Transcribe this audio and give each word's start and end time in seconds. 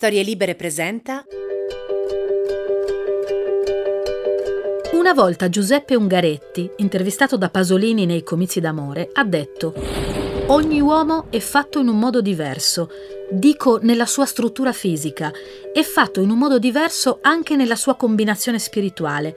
Storie 0.00 0.22
Libere 0.22 0.54
presenta. 0.54 1.24
Una 4.92 5.12
volta 5.12 5.48
Giuseppe 5.48 5.96
Ungaretti, 5.96 6.70
intervistato 6.76 7.36
da 7.36 7.50
Pasolini 7.50 8.06
nei 8.06 8.22
comizi 8.22 8.60
d'amore, 8.60 9.10
ha 9.12 9.24
detto: 9.24 9.74
Ogni 10.46 10.80
uomo 10.80 11.26
è 11.30 11.40
fatto 11.40 11.80
in 11.80 11.88
un 11.88 11.98
modo 11.98 12.20
diverso, 12.20 12.88
dico 13.28 13.80
nella 13.82 14.06
sua 14.06 14.24
struttura 14.24 14.72
fisica, 14.72 15.32
è 15.72 15.82
fatto 15.82 16.20
in 16.20 16.30
un 16.30 16.38
modo 16.38 16.60
diverso 16.60 17.18
anche 17.20 17.56
nella 17.56 17.74
sua 17.74 17.96
combinazione 17.96 18.60
spirituale. 18.60 19.34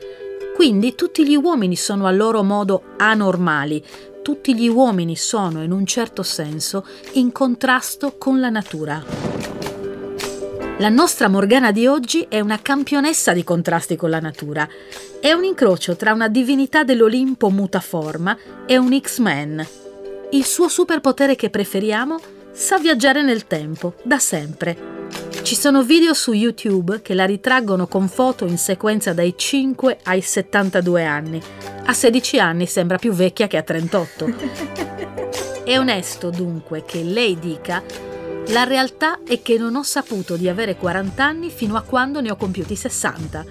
Quindi 0.53 0.93
tutti 0.93 1.27
gli 1.27 1.35
uomini 1.35 1.75
sono 1.75 2.05
a 2.05 2.11
loro 2.11 2.43
modo 2.43 2.83
anormali, 2.97 3.83
tutti 4.21 4.55
gli 4.55 4.67
uomini 4.67 5.15
sono 5.15 5.63
in 5.63 5.71
un 5.71 5.87
certo 5.87 6.21
senso 6.21 6.85
in 7.13 7.31
contrasto 7.31 8.15
con 8.19 8.39
la 8.39 8.51
natura. 8.51 9.40
La 10.81 10.89
nostra 10.89 11.27
Morgana 11.27 11.71
di 11.71 11.85
oggi 11.85 12.25
è 12.27 12.39
una 12.39 12.59
campionessa 12.59 13.33
di 13.33 13.43
contrasti 13.43 13.95
con 13.95 14.09
la 14.09 14.19
natura. 14.19 14.67
È 15.19 15.31
un 15.31 15.43
incrocio 15.43 15.95
tra 15.95 16.11
una 16.11 16.27
divinità 16.27 16.83
dell'Olimpo 16.83 17.51
mutaforma 17.51 18.35
e 18.65 18.77
un 18.77 18.99
X-Men. 18.99 19.63
Il 20.31 20.43
suo 20.43 20.69
superpotere 20.69 21.35
che 21.35 21.51
preferiamo 21.51 22.17
sa 22.51 22.79
viaggiare 22.79 23.21
nel 23.21 23.45
tempo, 23.45 23.93
da 24.01 24.17
sempre. 24.17 25.07
Ci 25.43 25.53
sono 25.53 25.83
video 25.83 26.15
su 26.15 26.33
YouTube 26.33 27.03
che 27.03 27.13
la 27.13 27.25
ritraggono 27.25 27.85
con 27.85 28.07
foto 28.07 28.47
in 28.47 28.57
sequenza 28.57 29.13
dai 29.13 29.35
5 29.37 29.99
ai 30.05 30.21
72 30.21 31.05
anni. 31.05 31.39
A 31.85 31.93
16 31.93 32.39
anni 32.39 32.65
sembra 32.65 32.97
più 32.97 33.11
vecchia 33.11 33.45
che 33.45 33.57
a 33.57 33.61
38. 33.61 34.33
È 35.63 35.77
onesto 35.77 36.31
dunque 36.31 36.83
che 36.83 37.03
lei 37.03 37.37
dica 37.37 38.09
la 38.47 38.63
realtà 38.63 39.19
è 39.25 39.41
che 39.41 39.57
non 39.57 39.75
ho 39.75 39.83
saputo 39.83 40.35
di 40.35 40.49
avere 40.49 40.75
40 40.75 41.23
anni 41.23 41.49
fino 41.49 41.75
a 41.75 41.81
quando 41.81 42.19
ne 42.21 42.31
ho 42.31 42.35
compiuti 42.35 42.75
60. 42.75 43.45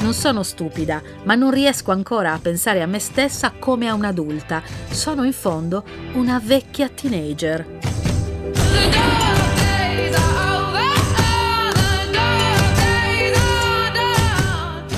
Non 0.00 0.14
sono 0.14 0.42
stupida, 0.42 1.02
ma 1.24 1.34
non 1.34 1.50
riesco 1.50 1.92
ancora 1.92 2.32
a 2.32 2.38
pensare 2.38 2.82
a 2.82 2.86
me 2.86 2.98
stessa 2.98 3.52
come 3.58 3.88
a 3.88 3.94
un'adulta. 3.94 4.62
Sono 4.90 5.24
in 5.24 5.32
fondo 5.32 5.84
una 6.14 6.40
vecchia 6.42 6.88
teenager. 6.88 7.78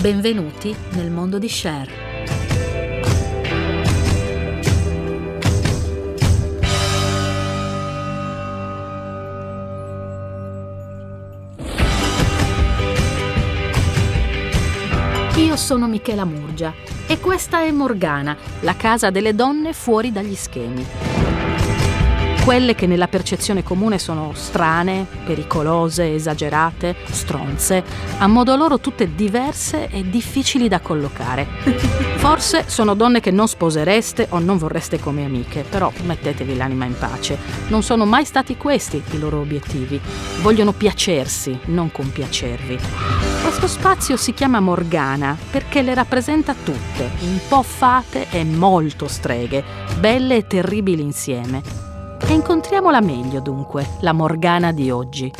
Benvenuti 0.00 0.74
nel 0.92 1.10
mondo 1.10 1.38
di 1.38 1.46
Cher. 1.46 2.01
Io 15.52 15.58
sono 15.58 15.86
Michela 15.86 16.24
Murgia 16.24 16.72
e 17.06 17.20
questa 17.20 17.60
è 17.60 17.70
Morgana, 17.70 18.34
la 18.60 18.74
casa 18.74 19.10
delle 19.10 19.34
donne 19.34 19.74
fuori 19.74 20.10
dagli 20.10 20.34
schemi 20.34 21.21
quelle 22.44 22.74
che 22.74 22.88
nella 22.88 23.06
percezione 23.06 23.62
comune 23.62 23.98
sono 23.98 24.32
strane, 24.34 25.06
pericolose, 25.24 26.12
esagerate, 26.12 26.96
stronze, 27.04 27.84
a 28.18 28.26
modo 28.26 28.56
loro 28.56 28.80
tutte 28.80 29.14
diverse 29.14 29.88
e 29.88 30.08
difficili 30.10 30.66
da 30.66 30.80
collocare. 30.80 31.46
Forse 32.16 32.64
sono 32.66 32.94
donne 32.94 33.20
che 33.20 33.30
non 33.30 33.46
sposereste 33.46 34.26
o 34.30 34.40
non 34.40 34.58
vorreste 34.58 34.98
come 34.98 35.24
amiche, 35.24 35.64
però 35.68 35.92
mettetevi 36.04 36.56
l'anima 36.56 36.84
in 36.84 36.98
pace. 36.98 37.38
Non 37.68 37.84
sono 37.84 38.04
mai 38.04 38.24
stati 38.24 38.56
questi 38.56 39.00
i 39.12 39.18
loro 39.18 39.38
obiettivi. 39.38 40.00
Vogliono 40.40 40.72
piacersi, 40.72 41.56
non 41.66 41.92
compiacervi. 41.92 42.78
Questo 43.42 43.68
spazio 43.68 44.16
si 44.16 44.34
chiama 44.34 44.58
Morgana 44.58 45.36
perché 45.50 45.82
le 45.82 45.94
rappresenta 45.94 46.54
tutte, 46.54 47.08
un 47.20 47.38
po' 47.48 47.62
fate 47.62 48.26
e 48.30 48.42
molto 48.42 49.06
streghe, 49.06 49.62
belle 50.00 50.36
e 50.36 50.46
terribili 50.48 51.02
insieme. 51.02 51.91
E 52.28 52.32
incontriamola 52.32 53.00
meglio 53.00 53.40
dunque, 53.40 53.86
la 54.00 54.12
Morgana 54.12 54.72
di 54.72 54.90
oggi. 54.90 55.30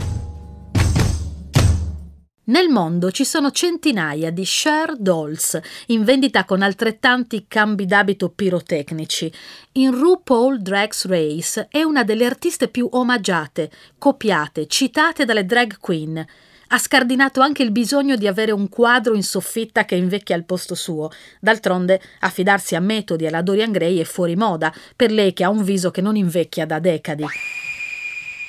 Nel 2.44 2.68
mondo 2.68 3.12
ci 3.12 3.24
sono 3.24 3.52
centinaia 3.52 4.30
di 4.30 4.44
share 4.44 4.94
dolls 4.98 5.58
in 5.86 6.02
vendita 6.02 6.44
con 6.44 6.60
altrettanti 6.60 7.46
cambi 7.46 7.86
d'abito 7.86 8.30
pirotecnici. 8.30 9.32
In 9.74 9.92
RuPaul 9.92 10.60
Drag's 10.60 11.06
Race 11.06 11.68
è 11.70 11.82
una 11.82 12.02
delle 12.02 12.26
artiste 12.26 12.68
più 12.68 12.88
omaggiate, 12.90 13.70
copiate, 13.96 14.66
citate 14.66 15.24
dalle 15.24 15.46
drag 15.46 15.78
queen 15.78 16.26
ha 16.72 16.78
scardinato 16.78 17.42
anche 17.42 17.62
il 17.62 17.70
bisogno 17.70 18.16
di 18.16 18.26
avere 18.26 18.50
un 18.50 18.70
quadro 18.70 19.14
in 19.14 19.22
soffitta 19.22 19.84
che 19.84 19.94
invecchia 19.94 20.34
al 20.34 20.44
posto 20.44 20.74
suo. 20.74 21.10
D'altronde, 21.38 22.00
affidarsi 22.20 22.74
a 22.74 22.80
metodi 22.80 23.26
alla 23.26 23.42
Dorian 23.42 23.70
Gray 23.70 23.98
è 23.98 24.04
fuori 24.04 24.36
moda, 24.36 24.72
per 24.96 25.12
lei 25.12 25.34
che 25.34 25.44
ha 25.44 25.50
un 25.50 25.62
viso 25.62 25.90
che 25.90 26.00
non 26.00 26.16
invecchia 26.16 26.64
da 26.64 26.78
decadi. 26.78 27.26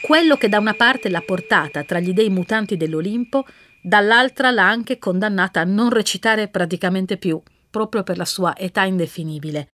Quello 0.01 0.37
che 0.37 0.47
da 0.47 0.57
una 0.57 0.73
parte 0.73 1.09
l'ha 1.09 1.21
portata 1.21 1.83
tra 1.83 1.99
gli 1.99 2.13
dei 2.13 2.29
mutanti 2.29 2.77
dell'Olimpo, 2.77 3.45
dall'altra 3.81 4.51
l'ha 4.51 4.69
anche 4.69 4.97
condannata 4.99 5.59
a 5.59 5.65
non 5.65 5.89
recitare 5.89 6.47
praticamente 6.47 7.17
più, 7.17 7.41
proprio 7.69 8.03
per 8.03 8.15
la 8.15 8.25
sua 8.25 8.55
età 8.57 8.83
indefinibile. 8.83 9.67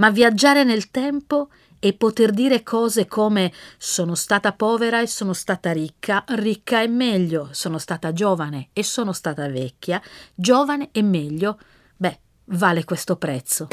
Ma 0.00 0.10
viaggiare 0.10 0.64
nel 0.64 0.90
tempo 0.90 1.50
e 1.80 1.94
poter 1.94 2.30
dire 2.30 2.62
cose 2.62 3.06
come 3.08 3.52
sono 3.78 4.14
stata 4.14 4.52
povera 4.52 5.00
e 5.00 5.08
sono 5.08 5.32
stata 5.32 5.72
ricca, 5.72 6.24
ricca 6.28 6.82
e 6.82 6.86
meglio, 6.88 7.48
sono 7.50 7.78
stata 7.78 8.12
giovane 8.12 8.68
e 8.72 8.84
sono 8.84 9.12
stata 9.12 9.48
vecchia, 9.48 10.00
giovane 10.34 10.90
e 10.92 11.02
meglio, 11.02 11.58
beh, 11.96 12.18
vale 12.44 12.84
questo 12.84 13.16
prezzo. 13.16 13.66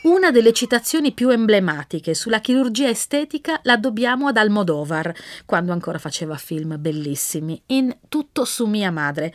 Una 0.00 0.30
delle 0.30 0.52
citazioni 0.52 1.12
più 1.12 1.28
emblematiche 1.28 2.14
sulla 2.14 2.40
chirurgia 2.40 2.88
estetica 2.88 3.60
la 3.64 3.76
dobbiamo 3.76 4.28
ad 4.28 4.36
Almodovar, 4.36 5.12
quando 5.44 5.72
ancora 5.72 5.98
faceva 5.98 6.36
film 6.36 6.80
bellissimi, 6.80 7.60
in 7.66 7.94
Tutto 8.08 8.44
su 8.44 8.66
mia 8.66 8.90
madre. 8.90 9.34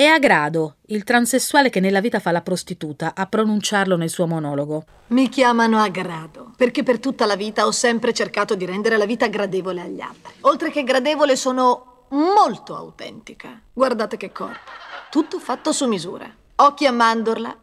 È 0.00 0.06
a 0.06 0.18
grado 0.18 0.76
il 0.86 1.04
transessuale 1.04 1.68
che 1.68 1.78
nella 1.78 2.00
vita 2.00 2.20
fa 2.20 2.30
la 2.30 2.40
prostituta 2.40 3.12
a 3.14 3.26
pronunciarlo 3.26 3.98
nel 3.98 4.08
suo 4.08 4.26
monologo. 4.26 4.84
Mi 5.08 5.28
chiamano 5.28 5.78
a 5.78 5.88
grado, 5.88 6.52
perché 6.56 6.82
per 6.82 6.98
tutta 6.98 7.26
la 7.26 7.36
vita 7.36 7.66
ho 7.66 7.70
sempre 7.70 8.14
cercato 8.14 8.54
di 8.54 8.64
rendere 8.64 8.96
la 8.96 9.04
vita 9.04 9.26
gradevole 9.26 9.82
agli 9.82 10.00
altri. 10.00 10.32
Oltre 10.40 10.70
che 10.70 10.84
gradevole 10.84 11.36
sono 11.36 12.06
molto 12.12 12.74
autentica. 12.74 13.60
Guardate 13.70 14.16
che 14.16 14.32
corpo. 14.32 14.70
Tutto 15.10 15.38
fatto 15.38 15.70
su 15.70 15.86
misura. 15.86 16.34
Occhi 16.56 16.86
a 16.86 16.92
mandorla, 16.92 17.54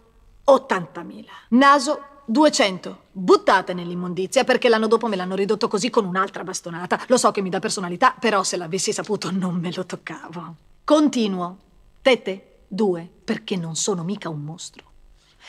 80.000. 0.46 1.26
Naso, 1.50 2.02
200. 2.26 3.00
Buttate 3.14 3.74
nell'immondizia 3.74 4.44
perché 4.44 4.70
l'anno 4.70 4.86
dopo 4.86 5.08
me 5.08 5.16
l'hanno 5.16 5.34
ridotto 5.34 5.68
così 5.68 5.90
con 5.90 6.06
un'altra 6.06 6.44
bastonata. 6.44 7.00
Lo 7.08 7.18
so 7.18 7.32
che 7.32 7.42
mi 7.42 7.50
dà 7.50 7.58
personalità, 7.58 8.14
però 8.20 8.44
se 8.44 8.58
l'avessi 8.58 8.94
saputo 8.94 9.32
non 9.32 9.56
me 9.56 9.72
lo 9.74 9.88
toccavo. 9.88 10.54
Continuo. 10.84 11.66
Tette, 12.08 12.60
due, 12.70 13.06
perché 13.26 13.58
non 13.58 13.76
sono 13.76 14.02
mica 14.02 14.30
un 14.30 14.40
mostro. 14.40 14.86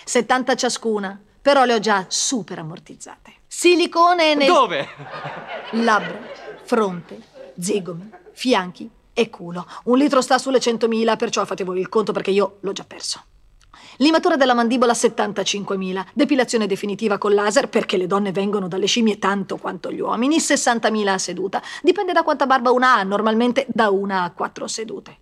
70 0.04 0.56
ciascuna, 0.56 1.22
però 1.40 1.62
le 1.62 1.74
ho 1.74 1.78
già 1.78 2.06
super 2.08 2.58
ammortizzate. 2.58 3.32
Silicone 3.46 4.34
nei... 4.34 4.48
Dove? 4.48 4.88
Labbra, 5.74 6.18
fronte, 6.64 7.22
zigomi, 7.60 8.10
fianchi 8.32 8.90
e 9.12 9.30
culo. 9.30 9.64
Un 9.84 9.98
litro 9.98 10.20
sta 10.20 10.36
sulle 10.36 10.58
100.000, 10.58 11.16
perciò 11.16 11.44
fate 11.44 11.62
voi 11.62 11.78
il 11.78 11.88
conto 11.88 12.10
perché 12.10 12.32
io 12.32 12.56
l'ho 12.58 12.72
già 12.72 12.84
perso. 12.84 13.22
Limatura 13.98 14.34
della 14.34 14.54
mandibola 14.54 14.94
75.000, 14.94 16.06
depilazione 16.12 16.66
definitiva 16.66 17.18
con 17.18 17.34
laser 17.34 17.68
perché 17.68 17.96
le 17.96 18.08
donne 18.08 18.32
vengono 18.32 18.66
dalle 18.66 18.86
scimmie 18.86 19.20
tanto 19.20 19.58
quanto 19.58 19.92
gli 19.92 20.00
uomini, 20.00 20.38
60.000 20.38 21.06
a 21.06 21.18
seduta. 21.18 21.62
Dipende 21.82 22.12
da 22.12 22.24
quanta 22.24 22.46
barba 22.46 22.72
una 22.72 22.96
ha, 22.96 23.04
normalmente 23.04 23.64
da 23.68 23.90
una 23.90 24.24
a 24.24 24.32
quattro 24.32 24.66
sedute. 24.66 25.18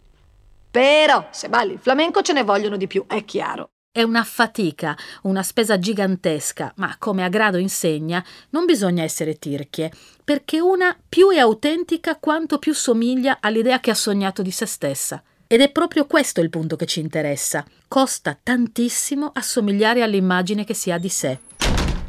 Però 0.77 1.29
se 1.31 1.49
balli 1.49 1.73
il 1.73 1.79
flamenco 1.79 2.21
ce 2.21 2.35
ne 2.35 2.43
vogliono 2.43 2.77
di 2.77 2.87
più, 2.87 3.07
è 3.07 3.25
chiaro. 3.25 3.71
È 3.91 4.03
una 4.03 4.25
fatica, 4.25 4.95
una 5.23 5.43
spesa 5.43 5.79
gigantesca, 5.79 6.75
ma 6.77 6.97
come 6.99 7.25
a 7.25 7.31
grado 7.31 7.57
insegna, 7.57 8.23
non 8.51 8.67
bisogna 8.67 9.03
essere 9.03 9.39
tirchie, 9.39 9.91
perché 10.23 10.61
una 10.61 10.95
più 11.09 11.31
è 11.31 11.39
autentica 11.39 12.19
quanto 12.19 12.59
più 12.59 12.75
somiglia 12.75 13.39
all'idea 13.41 13.81
che 13.81 13.91
ha 13.91 13.95
sognato 13.95 14.43
di 14.43 14.51
se 14.51 14.67
stessa. 14.67 15.23
Ed 15.47 15.63
è 15.63 15.71
proprio 15.71 16.05
questo 16.05 16.43
il 16.43 16.51
punto 16.51 16.77
che 16.77 16.85
ci 16.85 17.01
interessa. 17.01 17.65
Costa 17.89 18.39
tantissimo 18.43 19.31
assomigliare 19.33 20.03
all'immagine 20.03 20.65
che 20.65 20.75
si 20.75 20.91
ha 20.91 20.99
di 20.99 21.09
sé. 21.09 21.39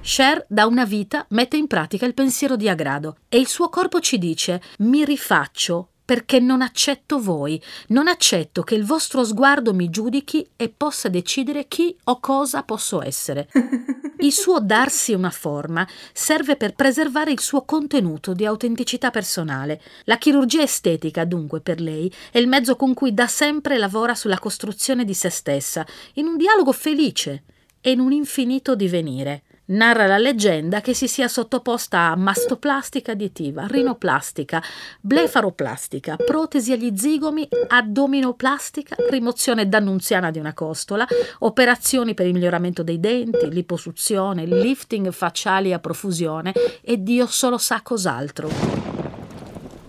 Cher 0.01 0.45
da 0.49 0.65
una 0.65 0.83
vita 0.83 1.25
mette 1.29 1.55
in 1.55 1.67
pratica 1.67 2.05
il 2.05 2.13
pensiero 2.13 2.57
di 2.57 2.67
Agrado 2.67 3.19
e 3.29 3.37
il 3.37 3.47
suo 3.47 3.69
corpo 3.69 4.01
ci 4.01 4.17
dice 4.17 4.61
mi 4.79 5.05
rifaccio 5.05 5.91
perché 6.07 6.39
non 6.39 6.61
accetto 6.61 7.19
voi, 7.19 7.61
non 7.87 8.07
accetto 8.07 8.61
che 8.61 8.75
il 8.75 8.85
vostro 8.85 9.25
sguardo 9.25 9.73
mi 9.73 9.89
giudichi 9.89 10.47
e 10.55 10.69
possa 10.69 11.09
decidere 11.09 11.67
chi 11.67 11.93
o 12.05 12.21
cosa 12.21 12.63
posso 12.63 13.03
essere. 13.03 13.49
Il 14.19 14.31
suo 14.31 14.61
darsi 14.61 15.13
una 15.13 15.29
forma 15.29 15.85
serve 16.13 16.55
per 16.55 16.73
preservare 16.73 17.31
il 17.31 17.39
suo 17.39 17.65
contenuto 17.65 18.33
di 18.33 18.45
autenticità 18.45 19.11
personale. 19.11 19.79
La 20.05 20.17
chirurgia 20.17 20.63
estetica, 20.63 21.23
dunque, 21.23 21.59
per 21.59 21.79
lei, 21.79 22.11
è 22.31 22.39
il 22.39 22.47
mezzo 22.47 22.75
con 22.75 22.95
cui 22.95 23.13
da 23.13 23.27
sempre 23.27 23.77
lavora 23.77 24.15
sulla 24.15 24.39
costruzione 24.39 25.05
di 25.05 25.13
se 25.13 25.29
stessa, 25.29 25.85
in 26.13 26.25
un 26.25 26.35
dialogo 26.35 26.71
felice 26.71 27.43
e 27.79 27.91
in 27.91 27.99
un 27.99 28.11
infinito 28.11 28.75
divenire. 28.75 29.43
Narra 29.69 30.07
la 30.07 30.17
leggenda 30.17 30.79
che 30.79 30.93
si 30.93 31.09
sia 31.09 31.27
sottoposta 31.27 32.11
a 32.11 32.15
mastoplastica 32.15 33.11
additiva, 33.11 33.67
rinoplastica, 33.67 34.63
blefaroplastica, 35.01 36.15
protesi 36.15 36.71
agli 36.71 36.95
zigomi, 36.95 37.45
addominoplastica, 37.67 38.95
rimozione 39.09 39.67
dannunziana 39.67 40.31
di 40.31 40.39
una 40.39 40.53
costola, 40.53 41.05
operazioni 41.39 42.13
per 42.13 42.27
il 42.27 42.33
miglioramento 42.33 42.81
dei 42.81 43.01
denti, 43.01 43.51
liposuzione, 43.51 44.45
lifting 44.45 45.11
facciali 45.11 45.73
a 45.73 45.79
profusione 45.79 46.53
e 46.79 47.03
Dio 47.03 47.25
solo 47.25 47.57
sa 47.57 47.81
cos'altro. 47.81 48.49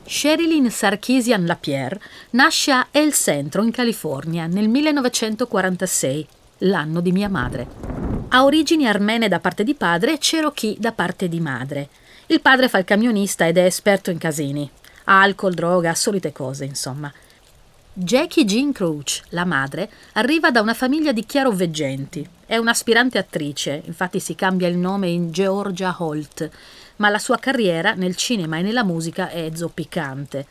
Sherilyn 0.05 0.73
Sarkisian 0.73 1.47
Lapierre 1.47 2.01
nasce 2.31 2.73
a 2.73 2.89
El 2.91 3.13
Centro, 3.13 3.63
in 3.63 3.71
California, 3.71 4.49
nel 4.49 4.69
1946, 4.69 6.27
l'anno 6.59 7.01
di 7.01 7.13
mia 7.13 7.29
madre. 7.29 8.08
Ha 8.31 8.45
origini 8.45 8.87
armene 8.87 9.27
da 9.27 9.41
parte 9.41 9.65
di 9.65 9.75
padre 9.75 10.13
e 10.13 10.19
cherokee 10.19 10.77
da 10.79 10.93
parte 10.93 11.31
di 11.31 11.41
madre. 11.41 11.89
Il 12.27 12.43
padre 12.43 12.69
fa 12.69 12.77
il 12.77 12.85
camionista 12.85 13.47
ed 13.47 13.57
è 13.57 13.65
esperto 13.65 14.11
in 14.11 14.19
casini. 14.19 14.71
Alcol, 15.05 15.55
droga, 15.55 15.95
solite 15.95 16.31
cose, 16.31 16.67
insomma. 16.67 17.11
Jackie 17.95 18.45
Jean 18.45 18.73
Crouch, 18.73 19.23
la 19.31 19.47
madre, 19.47 19.91
arriva 20.13 20.51
da 20.51 20.61
una 20.61 20.75
famiglia 20.75 21.13
di 21.13 21.25
chiaroveggenti. 21.25 22.29
È 22.45 22.59
un'aspirante 22.59 23.17
attrice, 23.17 23.81
infatti 23.87 24.21
si 24.21 24.35
cambia 24.35 24.69
il 24.69 24.77
nome 24.77 25.09
in 25.09 25.33
Georgia 25.33 25.97
Holt, 25.99 26.51
ma 26.97 27.09
la 27.09 27.19
sua 27.19 27.39
carriera 27.39 27.95
nel 27.95 28.15
cinema 28.15 28.59
e 28.59 28.63
nella 28.63 28.85
musica 28.85 29.31
è 29.31 29.51
zoppicante. 29.55 30.47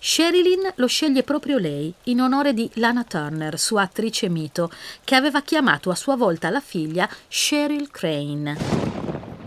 Sherilyn 0.00 0.72
lo 0.76 0.86
sceglie 0.86 1.24
proprio 1.24 1.58
lei, 1.58 1.92
in 2.04 2.20
onore 2.20 2.54
di 2.54 2.70
Lana 2.74 3.02
Turner, 3.02 3.58
sua 3.58 3.82
attrice 3.82 4.28
mito, 4.28 4.70
che 5.02 5.16
aveva 5.16 5.42
chiamato 5.42 5.90
a 5.90 5.96
sua 5.96 6.14
volta 6.14 6.50
la 6.50 6.60
figlia 6.60 7.08
Cheryl 7.26 7.90
Crane. 7.90 8.56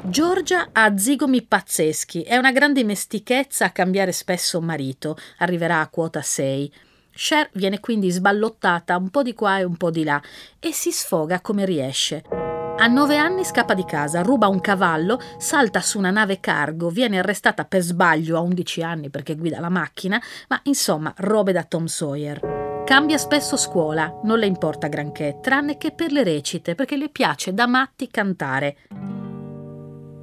Georgia 0.03 0.69
ha 0.73 0.97
zigomi 0.97 1.41
pazzeschi 1.43 2.23
e 2.23 2.37
una 2.37 2.51
grande 2.51 2.81
dimestichezza 2.81 3.65
a 3.65 3.69
cambiare 3.69 4.11
spesso 4.11 4.59
marito, 4.59 5.17
arriverà 5.37 5.79
a 5.79 5.87
quota 5.87 6.21
6. 6.21 6.73
Cher 7.13 7.49
viene 7.53 7.79
quindi 7.79 8.09
sballottata 8.09 8.97
un 8.97 9.09
po' 9.09 9.23
di 9.23 9.33
qua 9.33 9.59
e 9.59 9.63
un 9.63 9.77
po' 9.77 9.89
di 9.89 10.03
là 10.03 10.21
e 10.59 10.73
si 10.73 10.91
sfoga 10.91 11.39
come 11.39 11.65
riesce. 11.65 12.50
A 12.77 12.87
nove 12.87 13.17
anni 13.17 13.43
scappa 13.43 13.73
di 13.73 13.85
casa, 13.85 14.21
ruba 14.21 14.47
un 14.47 14.59
cavallo, 14.59 15.19
salta 15.37 15.81
su 15.81 15.99
una 15.99 16.09
nave 16.09 16.39
cargo, 16.39 16.89
viene 16.89 17.19
arrestata 17.19 17.65
per 17.65 17.81
sbaglio 17.81 18.37
a 18.37 18.41
undici 18.41 18.81
anni 18.81 19.09
perché 19.09 19.35
guida 19.35 19.59
la 19.59 19.69
macchina, 19.69 20.19
ma 20.47 20.59
insomma, 20.63 21.13
robe 21.17 21.51
da 21.51 21.63
Tom 21.63 21.85
Sawyer. 21.85 22.83
Cambia 22.85 23.17
spesso 23.17 23.55
scuola, 23.55 24.19
non 24.23 24.39
le 24.39 24.47
importa 24.47 24.87
granché, 24.87 25.37
tranne 25.41 25.77
che 25.77 25.91
per 25.91 26.11
le 26.11 26.23
recite, 26.23 26.73
perché 26.73 26.97
le 26.97 27.09
piace 27.09 27.53
da 27.53 27.67
matti 27.67 28.09
cantare. 28.09 28.77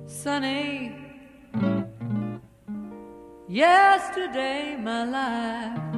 Sunny, 0.07 0.93
yesterday 3.47 4.77
my 4.77 5.05
life. 5.05 5.97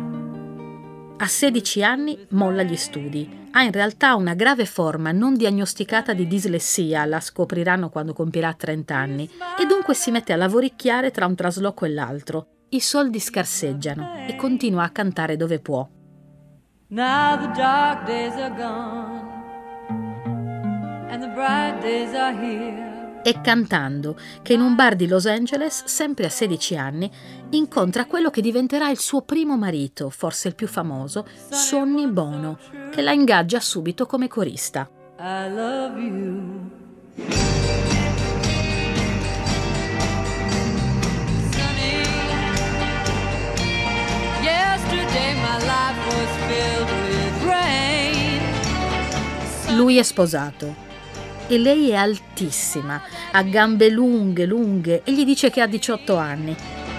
A 1.16 1.26
16 1.26 1.82
anni 1.82 2.26
molla 2.30 2.62
gli 2.62 2.76
studi. 2.76 3.39
Ha 3.52 3.62
in 3.62 3.72
realtà 3.72 4.14
una 4.14 4.34
grave 4.34 4.64
forma 4.64 5.10
non 5.10 5.34
diagnosticata 5.34 6.12
di 6.12 6.26
dislessia, 6.26 7.04
la 7.04 7.20
scopriranno 7.20 7.88
quando 7.88 8.12
compirà 8.12 8.52
30 8.54 8.94
anni, 8.94 9.28
e 9.58 9.66
dunque 9.66 9.94
si 9.94 10.10
mette 10.10 10.32
a 10.32 10.36
lavoricchiare 10.36 11.10
tra 11.10 11.26
un 11.26 11.34
trasloco 11.34 11.84
e 11.84 11.88
l'altro. 11.88 12.46
I 12.70 12.80
soldi 12.80 13.18
scarseggiano 13.18 14.26
e 14.28 14.36
continua 14.36 14.84
a 14.84 14.90
cantare 14.90 15.36
dove 15.36 15.58
può. 15.58 15.88
Now 16.88 17.38
the 17.38 17.50
dark 17.54 18.04
days 18.04 18.34
are 18.34 18.54
gone 18.54 19.28
and 21.10 21.22
the 21.22 21.28
bright 21.28 21.80
days 21.80 22.14
are 22.14 22.32
here 22.32 22.89
e 23.22 23.40
cantando 23.40 24.16
che 24.42 24.54
in 24.54 24.60
un 24.60 24.74
bar 24.74 24.96
di 24.96 25.06
Los 25.06 25.26
Angeles, 25.26 25.84
sempre 25.84 26.26
a 26.26 26.30
16 26.30 26.76
anni, 26.76 27.10
incontra 27.50 28.06
quello 28.06 28.30
che 28.30 28.40
diventerà 28.40 28.90
il 28.90 28.98
suo 28.98 29.22
primo 29.22 29.56
marito, 29.56 30.10
forse 30.10 30.48
il 30.48 30.54
più 30.54 30.66
famoso, 30.66 31.26
Sonny 31.50 32.06
Bono, 32.06 32.58
che 32.90 33.02
la 33.02 33.12
ingaggia 33.12 33.60
subito 33.60 34.06
come 34.06 34.28
corista. 34.28 34.88
I 35.18 35.52
love 35.52 36.00
you. 36.00 36.78
Lui 49.76 49.96
è 49.96 50.02
sposato 50.02 50.89
e 51.50 51.58
lei 51.58 51.90
è 51.90 51.96
altissima, 51.96 53.02
ha 53.32 53.42
gambe 53.42 53.90
lunghe, 53.90 54.46
lunghe 54.46 55.02
e 55.02 55.12
gli 55.12 55.24
dice 55.24 55.50
che 55.50 55.60
ha 55.60 55.66
18 55.66 56.16
anni. 56.16 56.54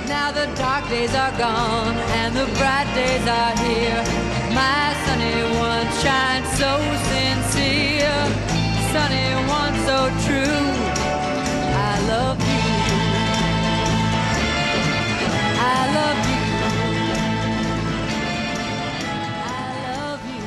Now 0.07 0.33
the 0.33 0.45
dark 0.57 0.89
days 0.89 1.13
are 1.15 1.31
gone 1.37 1.95
and 2.19 2.35
the 2.35 2.45
bright 2.57 2.93
days 2.93 3.25
are 3.27 3.55
here. 3.63 4.03
My 4.51 4.93
sunny 5.05 5.41
one 5.57 5.87
shines 6.01 6.49
so 6.57 6.79
sincere, 7.07 8.27
sunny 8.91 9.33
one 9.47 9.73
so 9.85 10.09
true. 10.25 10.67
I 11.73 12.01
love 12.09 12.39
you. 12.43 12.59
I 15.63 15.93
love 15.93 16.29
you. 16.29 16.40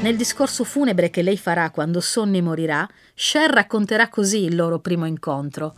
Nel 0.05 0.17
discorso 0.17 0.65
funebre 0.65 1.09
che 1.09 1.23
lei 1.23 1.39
farà 1.39 1.71
quando 1.71 1.99
Sonny 2.03 2.43
morirà, 2.43 2.87
Cher 3.15 3.51
racconterà 3.51 4.11
così 4.11 4.45
il 4.45 4.55
loro 4.55 4.79
primo 4.79 5.07
incontro. 5.07 5.75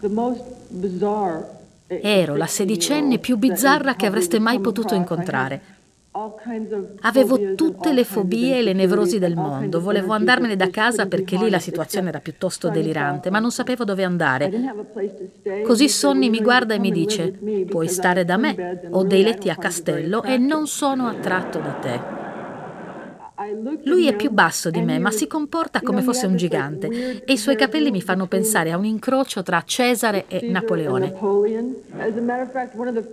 Ero 1.87 2.35
la 2.35 2.47
sedicenne 2.47 3.21
più 3.21 3.37
bizzarra 3.37 3.95
che 3.95 4.07
avreste 4.07 4.41
mai 4.41 4.59
potuto 4.59 4.97
incontrare. 4.97 5.63
Avevo 7.03 7.55
tutte 7.55 7.93
le 7.93 8.03
fobie 8.03 8.59
e 8.59 8.63
le 8.63 8.73
nevrosi 8.73 9.21
del 9.21 9.37
mondo. 9.37 9.81
Volevo 9.81 10.13
andarmene 10.13 10.57
da 10.57 10.71
casa 10.71 11.07
perché 11.07 11.37
lì 11.37 11.49
la 11.49 11.61
situazione 11.61 12.09
era 12.09 12.19
piuttosto 12.19 12.69
delirante, 12.69 13.31
ma 13.31 13.39
non 13.39 13.53
sapevo 13.53 13.85
dove 13.85 14.03
andare. 14.03 14.51
Così 15.63 15.89
Sonny 15.89 16.31
mi 16.31 16.41
guarda 16.41 16.75
e 16.75 16.81
mi 16.81 16.91
dice: 16.91 17.31
Puoi 17.69 17.87
stare 17.87 18.25
da 18.25 18.37
me, 18.37 18.89
ho 18.91 19.05
dei 19.05 19.23
letti 19.23 19.51
a 19.51 19.57
castello 19.57 20.25
e 20.25 20.37
non 20.37 20.67
sono 20.67 21.07
attratto 21.07 21.61
da 21.61 21.71
te. 21.75 22.26
Lui 23.85 24.07
è 24.07 24.17
più 24.17 24.31
basso 24.31 24.71
di 24.71 24.83
me, 24.83 24.99
ma 24.99 25.11
si 25.11 25.27
comporta 25.27 25.81
come 25.81 26.03
fosse 26.03 26.27
un 26.27 26.37
gigante. 26.37 27.25
e 27.25 27.33
i 27.33 27.39
suoi 27.39 27.57
capelli 27.57 27.91
mi 27.91 28.01
fanno 28.01 28.27
pensare 28.27 28.73
a 28.73 28.77
un 28.77 28.85
incrocio 28.85 29.43
tra 29.43 29.63
Cesare 29.65 30.25
e 30.29 30.49
Napoleone. 30.49 31.15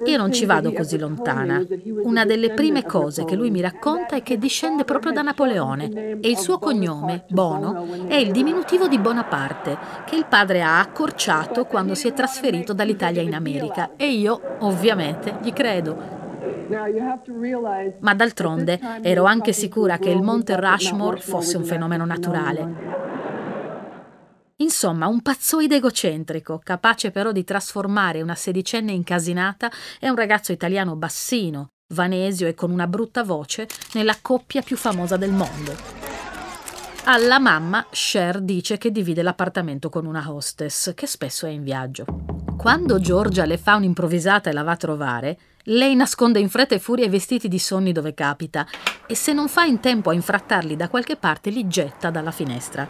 Io 0.06 0.18
non 0.18 0.32
ci 0.32 0.46
vado 0.46 0.72
così 0.74 0.98
lontana. 0.98 1.64
Una 2.04 2.26
delle 2.26 2.52
prime 2.52 2.84
cose 2.84 3.26
che 3.26 3.36
lui 3.36 3.52
mi 3.52 3.62
racconta 3.62 4.16
è 4.16 4.24
che 4.24 4.38
discende 4.38 4.84
proprio 4.84 5.12
da 5.12 5.22
Napoleone. 5.22 6.18
e 6.22 6.30
il 6.30 6.38
suo 6.38 6.58
cognome, 6.60 7.26
Bono, 7.30 8.08
è 8.08 8.16
il 8.16 8.32
diminutivo 8.32 8.88
di 8.88 8.98
Bonaparte, 8.98 9.78
che 10.06 10.16
il 10.16 10.26
padre 10.28 10.62
ha 10.62 10.80
accorciato 10.80 11.66
quando 11.66 11.96
si 11.96 12.08
è 12.08 12.14
trasferito 12.14 12.74
dall'Italia 12.74 13.22
in 13.22 13.34
America. 13.36 13.92
E 13.96 14.12
io, 14.12 14.40
ovviamente, 14.60 15.38
gli 15.42 15.54
credo. 15.54 16.22
Ma 18.00 18.14
d'altronde 18.14 18.80
ero 19.02 19.24
anche 19.26 19.54
sicura 19.54 19.98
che 19.98 20.10
il 20.10 20.22
Monte 20.22 20.56
Rushmore 20.56 21.20
fosse 21.20 21.58
un 21.58 21.64
fenomeno 21.64 22.06
naturale. 22.06 23.02
Insomma, 24.58 25.08
un 25.08 25.22
pazzoide 25.22 25.76
egocentrico, 25.76 26.62
capace 26.64 27.12
però 27.12 27.32
di 27.32 27.44
trasformare 27.44 28.22
una 28.22 28.36
sedicenne 28.36 28.92
incasinata 28.92 29.70
e 30.00 30.10
un 30.10 30.16
ragazzo 30.16 30.52
italiano 30.52 30.96
bassino, 30.96 31.70
vanesio 31.94 32.48
e 32.48 32.54
con 32.54 32.72
una 32.72 32.88
brutta 32.88 33.24
voce 33.24 33.68
nella 33.94 34.16
coppia 34.22 34.62
più 34.62 34.78
famosa 34.78 35.18
del 35.18 35.32
mondo. 35.32 35.76
Alla 37.06 37.40
mamma, 37.40 37.86
Cher 37.90 38.40
dice 38.40 38.78
che 38.78 38.90
divide 38.90 39.24
l'appartamento 39.24 39.90
con 39.90 40.06
una 40.06 40.24
hostess, 40.32 40.94
che 40.94 41.08
spesso 41.08 41.46
è 41.46 41.50
in 41.50 41.64
viaggio. 41.64 42.06
Quando 42.56 43.00
Giorgia 43.00 43.44
le 43.44 43.58
fa 43.58 43.76
un'improvvisata 43.76 44.50
e 44.50 44.54
la 44.54 44.64
va 44.64 44.72
a 44.72 44.78
trovare, 44.78 45.38
lei 45.64 45.96
nasconde 45.96 46.40
in 46.40 46.50
fretta 46.50 46.76
e 46.76 46.80
furia 46.80 47.06
i 47.06 47.10
vestiti 47.10 47.48
di 47.48 47.60
Sonny 47.60 47.92
dove 47.92 48.14
capita 48.14 48.68
e 49.08 49.16
se 49.16 49.34
non 49.34 49.48
fa 49.48 49.64
in 49.64 49.80
tempo 49.80 50.10
a 50.10 50.14
infrattarli 50.14 50.76
da 50.76 50.90
qualche 50.90 51.16
parte 51.16 51.50
li 51.50 51.68
getta 51.68 52.10
dalla 52.10 52.32
finestra. 52.32 52.88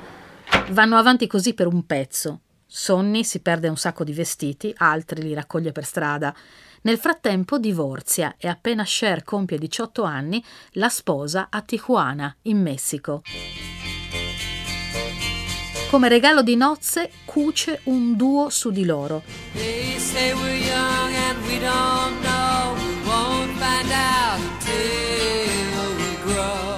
Vanno 0.70 0.98
avanti 0.98 1.28
così 1.28 1.54
per 1.54 1.68
un 1.68 1.86
pezzo. 1.86 2.42
Sonny 2.66 3.24
si 3.24 3.42
perde 3.42 3.68
un 3.68 3.78
sacco 3.78 4.04
di 4.04 4.14
vestiti, 4.14 4.74
altri 4.78 5.22
li 5.22 5.34
raccoglie 5.34 5.72
per 5.72 5.86
strada. 5.86 6.34
Nel 6.82 6.98
frattempo 6.98 7.60
divorzia 7.60 8.36
e 8.38 8.48
appena 8.48 8.84
Cher 8.84 9.24
compie 9.24 9.58
18 9.58 10.04
anni 10.04 10.44
la 10.72 10.90
sposa 10.90 11.48
a 11.50 11.62
Tijuana, 11.62 12.36
in 12.44 12.62
Messico. 12.62 13.22
come 15.94 16.10
regalo 16.10 16.42
di 16.42 16.56
nozze 16.56 17.12
cuce 17.24 17.82
un 17.84 18.16
duo 18.16 18.50
su 18.50 18.72
di 18.72 18.84
loro. 18.84 19.22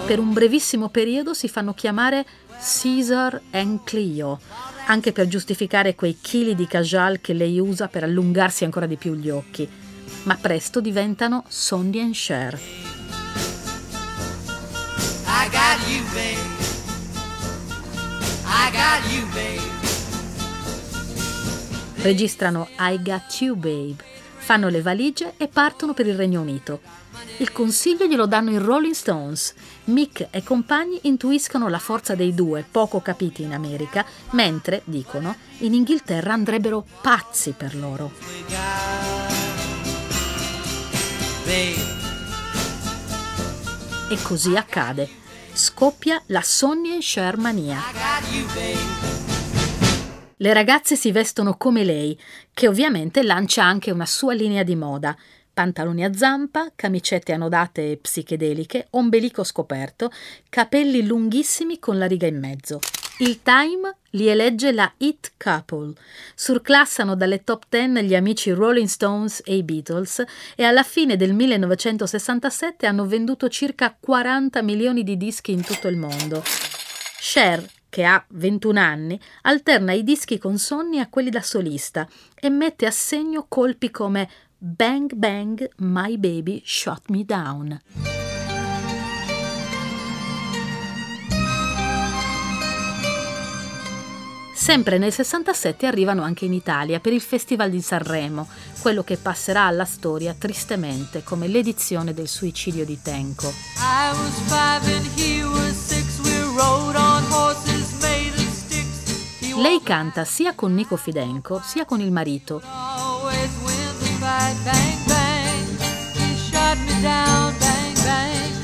Per 0.06 0.20
un 0.20 0.34
brevissimo 0.34 0.90
periodo 0.90 1.34
si 1.34 1.50
fanno 1.50 1.74
chiamare 1.74 2.26
Caesar 2.60 3.42
and 3.52 3.84
Clio, 3.84 4.40
anche 4.86 5.12
per 5.12 5.28
giustificare 5.28 5.96
quei 5.96 6.20
chili 6.22 6.54
di 6.54 6.68
cajal 6.68 7.20
che 7.22 7.34
lei 7.34 7.60
usa 7.60 7.88
per 7.88 8.04
allungarsi 8.04 8.64
ancora 8.66 8.86
di 8.86 8.98
più 8.98 9.16
gli 9.16 9.32
occhi, 9.32 9.68
ma 10.24 10.38
presto 10.40 10.80
diventano 10.80 11.44
Sonny 11.48 12.00
and 12.00 12.14
Cher. 12.14 12.54
I 15.26 15.50
got 15.50 15.88
you, 15.88 16.04
babe. 16.14 16.54
I 18.46 18.72
got 18.72 19.12
you, 19.12 19.26
babe. 19.34 19.74
Registrano 22.04 22.68
I 22.78 23.02
Got 23.02 23.42
You 23.42 23.56
Babe, 23.56 23.96
fanno 24.46 24.70
le 24.70 24.84
valigie 24.84 25.34
e 25.38 25.48
partono 25.48 25.96
per 25.96 26.06
il 26.06 26.14
Regno 26.14 26.40
Unito. 26.40 26.80
Il 27.38 27.52
consiglio 27.52 28.06
glielo 28.06 28.28
danno 28.28 28.52
i 28.52 28.60
Rolling 28.60 28.94
Stones. 28.94 29.56
Mick 29.86 30.28
e 30.30 30.44
compagni 30.44 31.00
intuiscono 31.04 31.68
la 31.68 31.80
forza 31.80 32.14
dei 32.14 32.36
due, 32.36 32.64
poco 32.70 33.02
capiti 33.02 33.42
in 33.42 33.54
America, 33.54 34.06
mentre, 34.32 34.84
dicono, 34.86 35.36
in 35.60 35.74
Inghilterra 35.74 36.34
andrebbero 36.34 36.86
pazzi 37.02 37.56
per 37.58 37.76
loro. 37.76 38.12
E 44.10 44.22
così 44.22 44.56
accade 44.56 45.24
scoppia 45.54 46.22
la 46.28 46.42
Sonny 46.44 47.00
Cher 47.00 47.38
mania. 47.38 47.82
Le 50.38 50.52
ragazze 50.52 50.98
si 50.98 51.12
vestono 51.12 51.56
come 51.56 51.86
lei, 51.86 52.20
che 52.54 52.68
ovviamente 52.68 53.24
lancia 53.24 53.64
anche 53.64 53.92
una 53.92 54.06
sua 54.06 54.34
linea 54.34 54.64
di 54.64 54.76
moda. 54.76 55.16
Pantaloni 55.54 56.04
a 56.04 56.14
zampa, 56.14 56.72
camicette 56.76 57.32
annodate 57.32 57.92
e 57.92 57.98
psichedeliche, 57.98 58.88
ombelico 58.92 59.46
scoperto, 59.46 60.12
capelli 60.50 61.06
lunghissimi 61.06 61.80
con 61.80 61.98
la 61.98 62.06
riga 62.06 62.28
in 62.28 62.38
mezzo. 62.38 62.82
Il 63.20 63.42
Time 63.44 63.96
li 64.10 64.28
elegge 64.28 64.74
la 64.74 64.92
Hit 64.98 65.32
Couple. 65.38 65.94
Surclassano 66.36 67.16
dalle 67.16 67.46
top 67.46 67.64
10 67.70 68.04
gli 68.04 68.14
amici 68.14 68.52
Rolling 68.52 68.90
Stones 68.90 69.42
e 69.46 69.56
i 69.56 69.64
Beatles 69.64 70.22
e 70.58 70.66
alla 70.66 70.84
fine 70.84 71.16
del 71.16 71.34
1967 71.34 72.86
hanno 72.86 73.06
venduto 73.06 73.48
circa 73.48 73.96
40 73.98 74.62
milioni 74.62 75.04
di 75.04 75.16
dischi 75.16 75.54
in 75.54 75.64
tutto 75.64 75.88
il 75.88 75.96
mondo. 75.96 76.44
Cher, 77.22 77.66
che 77.96 78.04
ha 78.04 78.22
21 78.28 78.78
anni, 78.78 79.18
alterna 79.44 79.94
i 79.94 80.04
dischi 80.04 80.38
con 80.38 80.58
Sonny 80.58 81.00
a 81.00 81.08
quelli 81.08 81.30
da 81.30 81.42
solista 81.42 82.06
e 82.38 82.50
mette 82.50 82.86
a 82.86 82.92
segno 82.92 83.46
colpi 83.48 83.90
come 83.90 84.30
Bang 84.58 85.14
Bang 85.14 85.66
My 85.78 86.18
Baby 86.18 86.62
Shot 86.66 87.04
Me 87.08 87.24
Down. 87.24 87.80
Sempre 94.54 94.98
nel 94.98 95.14
67 95.14 95.86
arrivano 95.86 96.22
anche 96.24 96.44
in 96.44 96.52
Italia 96.52 97.00
per 97.00 97.14
il 97.14 97.22
Festival 97.22 97.70
di 97.70 97.82
Sanremo, 97.82 98.50
quello 98.82 99.04
che 99.06 99.16
passerà 99.16 99.64
alla 99.64 99.86
storia 99.86 100.36
tristemente 100.38 101.24
come 101.24 101.48
l'edizione 101.48 102.14
del 102.14 102.28
suicidio 102.28 102.84
di 102.84 103.02
Tenco. 103.02 103.54
Lei 109.58 109.82
canta 109.82 110.26
sia 110.26 110.54
con 110.54 110.74
Nico 110.74 110.98
Fidenco 110.98 111.62
sia 111.64 111.86
con 111.86 112.02
il 112.02 112.12
marito. 112.12 112.62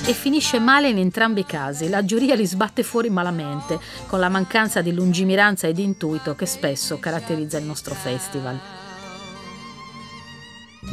e 0.03 0.13
finisce 0.13 0.59
male 0.59 0.89
in 0.89 0.97
entrambi 0.97 1.41
i 1.41 1.45
casi. 1.45 1.87
La 1.87 2.03
giuria 2.03 2.35
li 2.35 2.45
sbatte 2.45 2.83
fuori 2.83 3.09
malamente, 3.09 3.79
con 4.07 4.19
la 4.19 4.27
mancanza 4.27 4.81
di 4.81 4.93
lungimiranza 4.93 5.67
e 5.67 5.73
di 5.73 5.83
intuito 5.83 6.35
che 6.35 6.45
spesso 6.45 6.99
caratterizza 6.99 7.57
il 7.57 7.63
nostro 7.63 7.93
festival. 7.93 8.59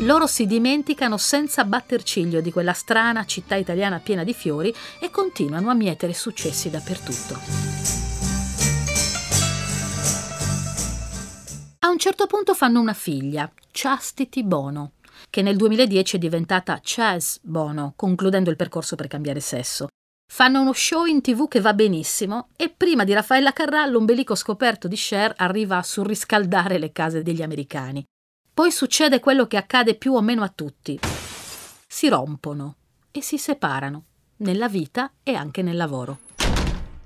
Loro 0.01 0.29
si 0.29 0.47
dimenticano 0.47 1.17
senza 1.17 1.65
batter 1.65 2.05
ciglio 2.05 2.41
di 2.41 2.53
quella 2.53 2.75
strana 2.75 3.25
città 3.25 3.57
italiana 3.57 3.99
piena 3.99 4.23
di 4.23 4.35
fiori 4.35 4.73
e 5.01 5.11
continuano 5.11 5.71
a 5.71 5.75
mietere 5.75 6.13
successi 6.13 6.71
dappertutto. 6.71 8.08
Certo 12.09 12.27
punto 12.27 12.55
fanno 12.55 12.81
una 12.81 12.95
figlia, 12.95 13.53
Chastity 13.71 14.43
Bono 14.43 14.93
che 15.29 15.43
nel 15.43 15.57
2010 15.57 16.17
è 16.17 16.19
diventata 16.19 16.81
Chaz 16.83 17.39
Bono, 17.43 17.93
concludendo 17.97 18.49
il 18.49 18.57
percorso 18.57 18.97
per 18.97 19.09
cambiare 19.09 19.41
sesso. 19.41 19.89
Fanno 20.27 20.63
uno 20.63 20.73
show 20.73 21.05
in 21.05 21.21
tv 21.21 21.49
che 21.49 21.61
va 21.61 21.75
benissimo 21.75 22.49
e 22.57 22.71
prima 22.71 23.05
di 23.05 23.13
Raffaella 23.13 23.53
Carrà 23.53 23.85
l'ombelico 23.85 24.35
scoperto 24.35 24.89
di 24.89 24.97
Cher 24.97 25.35
arriva 25.37 25.77
a 25.77 25.83
surriscaldare 25.83 26.79
le 26.79 26.93
case 26.93 27.23
degli 27.23 27.43
americani. 27.43 28.03
Poi 28.55 28.71
succede 28.71 29.21
quello 29.21 29.47
che 29.47 29.59
accade 29.59 29.95
più 29.95 30.15
o 30.15 30.23
meno 30.23 30.43
a 30.43 30.49
tutti. 30.49 30.99
Si 31.87 32.09
rompono 32.09 32.77
e 33.11 33.21
si 33.21 33.37
separano, 33.37 34.05
nella 34.37 34.69
vita 34.69 35.13
e 35.23 35.35
anche 35.35 35.61
nel 35.61 35.77
lavoro. 35.77 36.28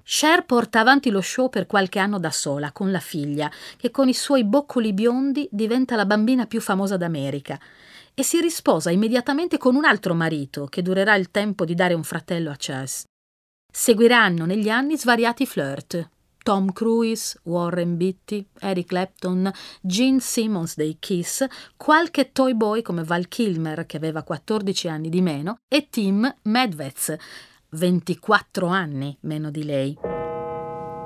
Cher 0.05 0.45
porta 0.45 0.81
avanti 0.81 1.11
lo 1.11 1.21
show 1.21 1.49
per 1.49 1.67
qualche 1.67 1.99
anno 1.99 2.19
da 2.19 2.31
sola, 2.31 2.73
con 2.73 2.91
la 2.91 3.01
figlia, 3.01 3.51
che 3.77 3.91
con 3.91 4.09
i 4.09 4.15
suoi 4.15 4.45
boccoli 4.45 4.93
biondi 4.93 5.49
diventa 5.51 5.97
la 5.97 6.07
bambina 6.07 6.47
più 6.47 6.61
famosa 6.61 6.97
d'America 6.97 7.59
e 8.15 8.23
si 8.23 8.41
risposa 8.41 8.91
immediatamente 8.91 9.59
con 9.59 9.75
un 9.75 9.85
altro 9.85 10.15
marito 10.15 10.67
che 10.67 10.83
durerà 10.83 11.15
il 11.15 11.31
tempo 11.31 11.65
di 11.65 11.75
dare 11.75 11.95
un 11.95 12.05
fratello 12.05 12.51
a 12.51 12.57
Chess. 12.57 13.05
Seguiranno 13.73 14.45
negli 14.45 14.69
anni 14.69 14.99
svariati 14.99 15.47
flirt. 15.47 16.11
Tom 16.43 16.73
Cruise, 16.73 17.39
Warren 17.45 17.97
Beatty, 17.97 18.45
Eric 18.59 18.89
Clapton, 18.89 19.51
Gene 19.81 20.19
Simmons 20.21 20.75
dei 20.75 20.97
Kiss, 20.99 21.47
qualche 21.77 22.33
toy 22.33 22.55
boy 22.55 22.83
come 22.83 23.05
Val 23.05 23.29
Kilmer 23.29 23.87
che 23.87 23.97
aveva 23.97 24.25
14 24.25 24.89
anni 24.89 25.09
di 25.09 25.23
meno 25.23 25.59
e 25.69 25.89
Tim 25.89 26.35
Medvez, 26.43 27.15
24 27.75 28.67
anni 28.67 29.17
meno 29.21 29.51
di 29.51 29.65
lei. 29.65 29.97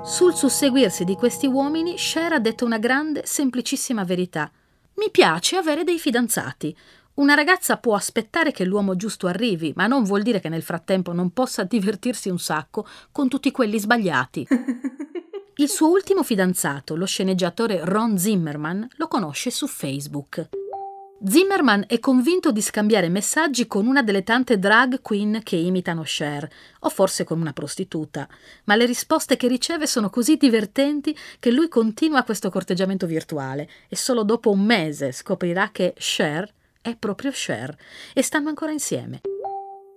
Sul 0.03 0.33
susseguirsi 0.33 1.05
di 1.05 1.15
questi 1.15 1.47
uomini, 1.47 1.95
Cher 1.95 2.33
ha 2.33 2.39
detto 2.39 2.65
una 2.65 2.77
grande, 2.77 3.23
semplicissima 3.25 4.03
verità. 4.03 4.51
Mi 4.95 5.09
piace 5.09 5.55
avere 5.55 5.83
dei 5.83 5.97
fidanzati. 5.97 6.75
Una 7.15 7.35
ragazza 7.35 7.77
può 7.77 7.95
aspettare 7.95 8.51
che 8.51 8.65
l'uomo 8.65 8.95
giusto 8.95 9.27
arrivi, 9.27 9.71
ma 9.75 9.87
non 9.87 10.03
vuol 10.03 10.23
dire 10.23 10.39
che 10.39 10.49
nel 10.49 10.61
frattempo 10.61 11.13
non 11.13 11.31
possa 11.31 11.63
divertirsi 11.63 12.29
un 12.29 12.39
sacco 12.39 12.85
con 13.11 13.29
tutti 13.29 13.51
quelli 13.51 13.79
sbagliati. 13.79 14.47
Il 15.59 15.69
suo 15.69 15.89
ultimo 15.89 16.21
fidanzato, 16.21 16.95
lo 16.95 17.05
sceneggiatore 17.05 17.83
Ron 17.83 18.17
Zimmerman, 18.17 18.87
lo 18.97 19.07
conosce 19.07 19.49
su 19.49 19.67
Facebook. 19.67 20.56
Zimmerman 21.25 21.85
è 21.87 21.99
convinto 21.99 22.51
di 22.51 22.61
scambiare 22.61 23.09
messaggi 23.09 23.65
con 23.65 23.87
una 23.87 24.03
delle 24.03 24.21
tante 24.21 24.59
drag 24.59 25.01
queen 25.01 25.41
che 25.41 25.55
imitano 25.55 26.03
Cher, 26.03 26.47
o 26.81 26.89
forse 26.89 27.23
con 27.23 27.39
una 27.39 27.53
prostituta, 27.53 28.27
ma 28.65 28.75
le 28.75 28.85
risposte 28.85 29.35
che 29.35 29.47
riceve 29.47 29.87
sono 29.87 30.11
così 30.11 30.37
divertenti 30.37 31.17
che 31.39 31.49
lui 31.49 31.69
continua 31.69 32.23
questo 32.23 32.51
corteggiamento 32.51 33.07
virtuale 33.07 33.67
e 33.89 33.95
solo 33.95 34.21
dopo 34.21 34.51
un 34.51 34.63
mese 34.63 35.11
scoprirà 35.11 35.69
che 35.71 35.95
Cher 35.97 36.53
è 36.81 36.95
proprio 36.95 37.31
Cher 37.33 37.75
e 38.13 38.21
stanno 38.21 38.49
ancora 38.49 38.71
insieme. 38.71 39.21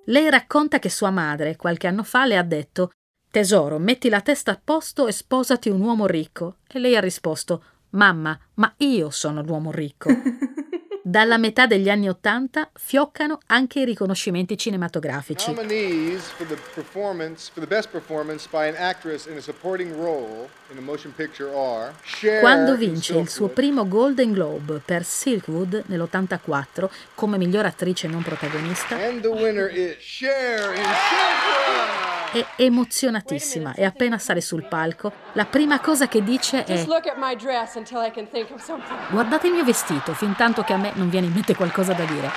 Lei 0.06 0.30
racconta 0.30 0.78
che 0.78 0.88
sua 0.88 1.10
madre 1.10 1.56
qualche 1.56 1.86
anno 1.86 2.02
fa 2.02 2.24
le 2.24 2.38
ha 2.38 2.42
detto 2.42 2.92
Tesoro, 3.30 3.78
metti 3.78 4.08
la 4.08 4.22
testa 4.22 4.52
a 4.52 4.60
posto 4.62 5.06
e 5.06 5.12
sposati 5.12 5.68
un 5.68 5.82
uomo 5.82 6.06
ricco. 6.06 6.56
E 6.66 6.78
lei 6.78 6.96
ha 6.96 7.00
risposto 7.00 7.62
Mamma, 7.90 8.36
ma 8.54 8.72
io 8.78 9.10
sono 9.10 9.42
l'uomo 9.42 9.70
ricco. 9.70 10.08
Dalla 11.02 11.38
metà 11.38 11.66
degli 11.66 11.88
anni 11.88 12.08
Ottanta 12.10 12.68
fioccano 12.74 13.38
anche 13.46 13.80
i 13.80 13.84
riconoscimenti 13.86 14.58
cinematografici. 14.58 15.54
Quando 22.40 22.76
vince 22.76 23.18
il 23.18 23.28
suo 23.30 23.48
primo 23.48 23.88
Golden 23.88 24.32
Globe 24.32 24.82
per 24.84 25.04
Silkwood 25.04 25.84
nell'84 25.86 26.90
come 27.14 27.38
miglior 27.38 27.64
attrice 27.64 28.06
non 28.06 28.22
protagonista, 28.22 28.96
è 32.32 32.46
emozionatissima 32.56 33.74
e 33.74 33.84
appena 33.84 34.18
sale 34.18 34.40
sul 34.40 34.66
palco, 34.66 35.12
la 35.32 35.46
prima 35.46 35.80
cosa 35.80 36.06
che 36.06 36.22
dice 36.22 36.64
è 36.64 36.76
Guardate 39.10 39.48
il 39.48 39.54
mio 39.54 39.64
vestito, 39.64 40.12
fin 40.14 40.34
tanto 40.36 40.62
che 40.62 40.72
a 40.72 40.76
me 40.76 40.92
non 40.94 41.10
viene 41.10 41.26
in 41.26 41.32
mente 41.32 41.54
qualcosa 41.54 41.92
da 41.92 42.04
dire. 42.04 42.30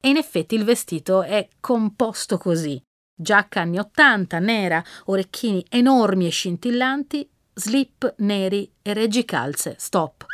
E 0.00 0.08
in 0.08 0.16
effetti 0.16 0.54
il 0.54 0.64
vestito 0.64 1.22
è 1.22 1.48
composto 1.60 2.38
così. 2.38 2.80
Giacca 3.18 3.62
anni 3.62 3.78
80, 3.78 4.38
nera, 4.38 4.84
orecchini 5.06 5.64
enormi 5.68 6.26
e 6.26 6.30
scintillanti, 6.30 7.28
slip 7.54 8.14
neri 8.18 8.70
e 8.82 8.92
reggicalze, 8.92 9.74
stop. 9.78 10.26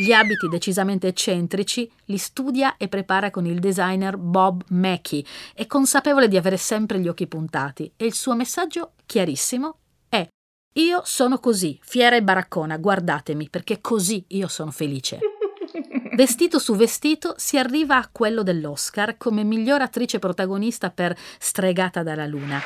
Gli 0.00 0.12
abiti 0.12 0.46
decisamente 0.46 1.08
eccentrici 1.08 1.90
li 2.04 2.18
studia 2.18 2.76
e 2.76 2.86
prepara 2.86 3.32
con 3.32 3.46
il 3.46 3.58
designer 3.58 4.16
Bob 4.16 4.62
Mackie, 4.68 5.24
è 5.52 5.66
consapevole 5.66 6.28
di 6.28 6.36
avere 6.36 6.56
sempre 6.56 7.00
gli 7.00 7.08
occhi 7.08 7.26
puntati 7.26 7.92
e 7.96 8.06
il 8.06 8.14
suo 8.14 8.36
messaggio 8.36 8.92
chiarissimo 9.06 9.78
è 10.08 10.24
io 10.74 11.02
sono 11.04 11.40
così, 11.40 11.76
fiera 11.82 12.14
e 12.14 12.22
baraccona, 12.22 12.76
guardatemi 12.76 13.48
perché 13.50 13.80
così 13.80 14.24
io 14.28 14.46
sono 14.46 14.70
felice. 14.70 15.18
Vestito 16.14 16.60
su 16.60 16.76
vestito 16.76 17.34
si 17.36 17.58
arriva 17.58 17.96
a 17.96 18.08
quello 18.10 18.44
dell'Oscar 18.44 19.16
come 19.16 19.42
miglior 19.42 19.82
attrice 19.82 20.20
protagonista 20.20 20.90
per 20.90 21.16
Stregata 21.38 22.04
dalla 22.04 22.26
Luna. 22.26 22.62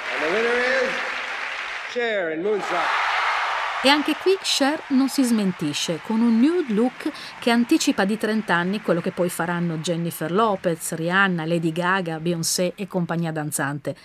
E 3.84 3.88
anche 3.88 4.14
qui 4.14 4.36
Cher 4.40 4.80
non 4.90 5.08
si 5.08 5.24
smentisce, 5.24 5.98
con 6.04 6.20
un 6.20 6.38
nude 6.38 6.72
look 6.72 7.10
che 7.40 7.50
anticipa 7.50 8.04
di 8.04 8.16
30 8.16 8.54
anni 8.54 8.80
quello 8.80 9.00
che 9.00 9.10
poi 9.10 9.28
faranno 9.28 9.78
Jennifer 9.78 10.30
Lopez, 10.30 10.92
Rihanna, 10.94 11.44
Lady 11.44 11.72
Gaga, 11.72 12.20
Beyoncé 12.20 12.74
e 12.76 12.86
compagnia 12.86 13.32
danzante. 13.32 13.96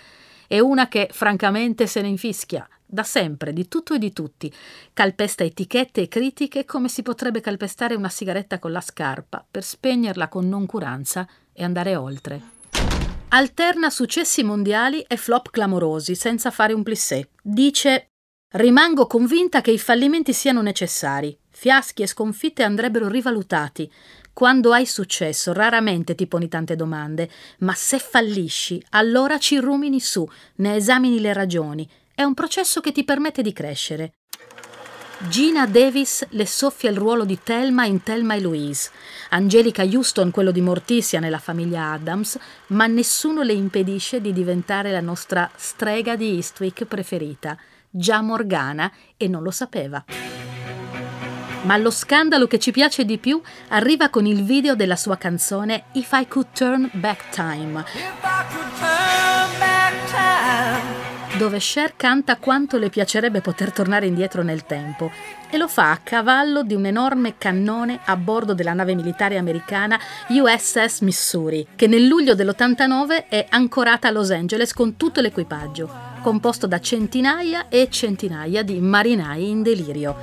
È 0.48 0.58
una 0.58 0.88
che 0.88 1.08
francamente 1.12 1.86
se 1.86 2.00
ne 2.00 2.08
infischia, 2.08 2.68
da 2.84 3.04
sempre, 3.04 3.52
di 3.52 3.68
tutto 3.68 3.94
e 3.94 3.98
di 4.00 4.12
tutti. 4.12 4.52
Calpesta 4.92 5.44
etichette 5.44 6.00
e 6.00 6.08
critiche 6.08 6.64
come 6.64 6.88
si 6.88 7.02
potrebbe 7.02 7.40
calpestare 7.40 7.94
una 7.94 8.08
sigaretta 8.08 8.58
con 8.58 8.72
la 8.72 8.80
scarpa 8.80 9.46
per 9.48 9.62
spegnerla 9.62 10.26
con 10.26 10.48
noncuranza 10.48 11.24
e 11.52 11.62
andare 11.62 11.94
oltre. 11.94 12.40
Alterna 13.28 13.90
successi 13.90 14.42
mondiali 14.42 15.02
e 15.02 15.16
flop 15.16 15.50
clamorosi 15.50 16.16
senza 16.16 16.50
fare 16.50 16.72
un 16.72 16.82
plissé. 16.82 17.28
Dice 17.40 18.08
Rimango 18.50 19.06
convinta 19.06 19.60
che 19.60 19.72
i 19.72 19.78
fallimenti 19.78 20.32
siano 20.32 20.62
necessari. 20.62 21.36
Fiaschi 21.50 22.00
e 22.00 22.06
sconfitte 22.06 22.62
andrebbero 22.62 23.06
rivalutati. 23.06 23.92
Quando 24.32 24.72
hai 24.72 24.86
successo, 24.86 25.52
raramente 25.52 26.14
ti 26.14 26.26
poni 26.26 26.48
tante 26.48 26.74
domande, 26.74 27.28
ma 27.58 27.74
se 27.74 27.98
fallisci, 27.98 28.82
allora 28.90 29.36
ci 29.38 29.58
rumini 29.58 30.00
su, 30.00 30.26
ne 30.56 30.76
esamini 30.76 31.20
le 31.20 31.34
ragioni. 31.34 31.86
È 32.14 32.22
un 32.22 32.32
processo 32.32 32.80
che 32.80 32.90
ti 32.90 33.04
permette 33.04 33.42
di 33.42 33.52
crescere. 33.52 34.14
Gina 35.28 35.66
Davis 35.66 36.24
le 36.30 36.46
soffia 36.46 36.88
il 36.88 36.96
ruolo 36.96 37.26
di 37.26 37.40
Thelma 37.42 37.84
in 37.84 38.02
Thelma 38.02 38.32
e 38.32 38.40
Louise, 38.40 38.90
Angelica 39.30 39.82
Houston 39.82 40.30
quello 40.30 40.52
di 40.52 40.62
Morticia 40.62 41.18
nella 41.18 41.40
famiglia 41.40 41.90
Adams, 41.90 42.38
ma 42.68 42.86
nessuno 42.86 43.42
le 43.42 43.52
impedisce 43.52 44.22
di 44.22 44.32
diventare 44.32 44.90
la 44.90 45.02
nostra 45.02 45.50
strega 45.54 46.16
di 46.16 46.36
Eastwick 46.36 46.86
preferita 46.86 47.58
già 47.98 48.22
Morgana 48.22 48.90
e 49.16 49.28
non 49.28 49.42
lo 49.42 49.50
sapeva. 49.50 50.02
Ma 51.62 51.76
lo 51.76 51.90
scandalo 51.90 52.46
che 52.46 52.58
ci 52.58 52.70
piace 52.70 53.04
di 53.04 53.18
più 53.18 53.40
arriva 53.68 54.08
con 54.08 54.24
il 54.26 54.44
video 54.44 54.74
della 54.74 54.96
sua 54.96 55.16
canzone 55.16 55.86
If 55.92 56.10
I 56.12 56.26
Could 56.28 56.48
Turn 56.52 56.88
Back 56.92 57.30
Time 57.30 57.84
dove 61.36 61.58
Cher 61.58 61.94
canta 61.96 62.36
quanto 62.36 62.78
le 62.78 62.90
piacerebbe 62.90 63.40
poter 63.40 63.72
tornare 63.72 64.06
indietro 64.06 64.42
nel 64.42 64.64
tempo 64.64 65.10
e 65.48 65.56
lo 65.56 65.68
fa 65.68 65.92
a 65.92 66.00
cavallo 66.02 66.64
di 66.64 66.74
un 66.74 66.84
enorme 66.84 67.38
cannone 67.38 68.00
a 68.04 68.16
bordo 68.16 68.54
della 68.54 68.72
nave 68.72 68.96
militare 68.96 69.36
americana 69.36 69.98
USS 70.28 71.00
Missouri, 71.02 71.66
che 71.76 71.86
nel 71.86 72.06
luglio 72.06 72.34
dell'89 72.34 73.28
è 73.28 73.46
ancorata 73.50 74.08
a 74.08 74.10
Los 74.10 74.30
Angeles 74.30 74.72
con 74.72 74.96
tutto 74.96 75.20
l'equipaggio, 75.20 76.07
composto 76.20 76.66
da 76.66 76.80
centinaia 76.80 77.68
e 77.68 77.88
centinaia 77.90 78.62
di 78.62 78.80
marinai 78.80 79.48
in 79.48 79.62
delirio. 79.62 80.16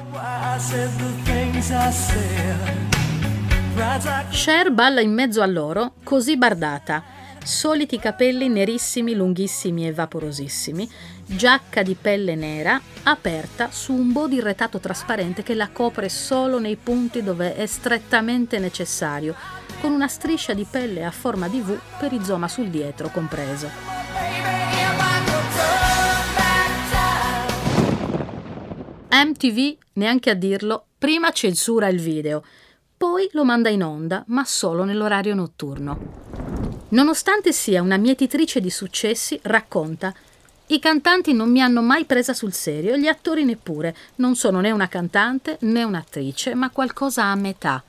Cher 4.30 4.72
balla 4.72 5.02
in 5.02 5.14
mezzo 5.14 5.42
a 5.42 5.46
loro, 5.46 5.94
così 6.04 6.38
bardata, 6.38 7.04
soliti 7.44 8.00
capelli 8.00 8.48
nerissimi, 8.50 9.14
lunghissimi 9.14 9.86
e 9.88 9.94
vaporosissimi, 9.94 10.90
giacca 11.26 11.84
di 11.84 11.96
pelle 12.00 12.36
nera 12.36 12.80
aperta 13.04 13.70
su 13.72 13.94
un 13.94 14.12
body 14.12 14.40
retato 14.40 14.80
trasparente 14.80 15.44
che 15.44 15.54
la 15.54 15.70
copre 15.70 16.10
solo 16.10 16.60
nei 16.60 16.76
punti 16.76 17.22
dove 17.22 17.56
è 17.56 17.66
strettamente 17.66 18.60
necessario, 18.60 19.36
con 19.82 19.92
una 19.92 20.08
striscia 20.08 20.54
di 20.54 20.66
pelle 20.70 21.04
a 21.04 21.12
forma 21.12 21.48
di 21.48 21.60
V 21.60 21.78
per 22.00 22.12
rizoma 22.12 22.48
sul 22.48 22.70
dietro 22.70 23.10
compreso. 23.10 23.95
MTV, 29.24 29.78
neanche 29.94 30.30
a 30.30 30.34
dirlo, 30.34 30.88
prima 30.98 31.32
censura 31.32 31.88
il 31.88 32.00
video, 32.00 32.44
poi 32.98 33.30
lo 33.32 33.46
manda 33.46 33.70
in 33.70 33.84
onda, 33.84 34.24
ma 34.28 34.44
solo 34.46 34.84
nell'orario 34.84 35.36
notturno. 35.36 36.24
Nonostante 36.90 37.52
sia 37.54 37.82
una 37.82 37.98
mietitrice 37.98 38.60
di 38.60 38.70
successi, 38.70 39.40
racconta 39.44 40.14
i 40.68 40.80
cantanti 40.80 41.32
non 41.34 41.52
mi 41.52 41.62
hanno 41.62 41.84
mai 41.84 42.06
presa 42.06 42.34
sul 42.34 42.52
serio, 42.52 42.98
gli 42.98 43.06
attori 43.06 43.46
neppure. 43.46 43.96
Non 44.16 44.36
sono 44.36 44.62
né 44.62 44.72
una 44.72 44.88
cantante 44.88 45.58
né 45.62 45.84
un'attrice, 45.84 46.56
ma 46.56 46.72
qualcosa 46.72 47.26
a 47.26 47.36
metà. 47.36 47.84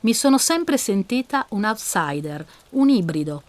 Mi 0.00 0.12
sono 0.12 0.36
sempre 0.36 0.76
sentita 0.76 1.46
un 1.50 1.64
outsider, 1.64 2.44
un 2.70 2.90
ibrido, 2.90 3.42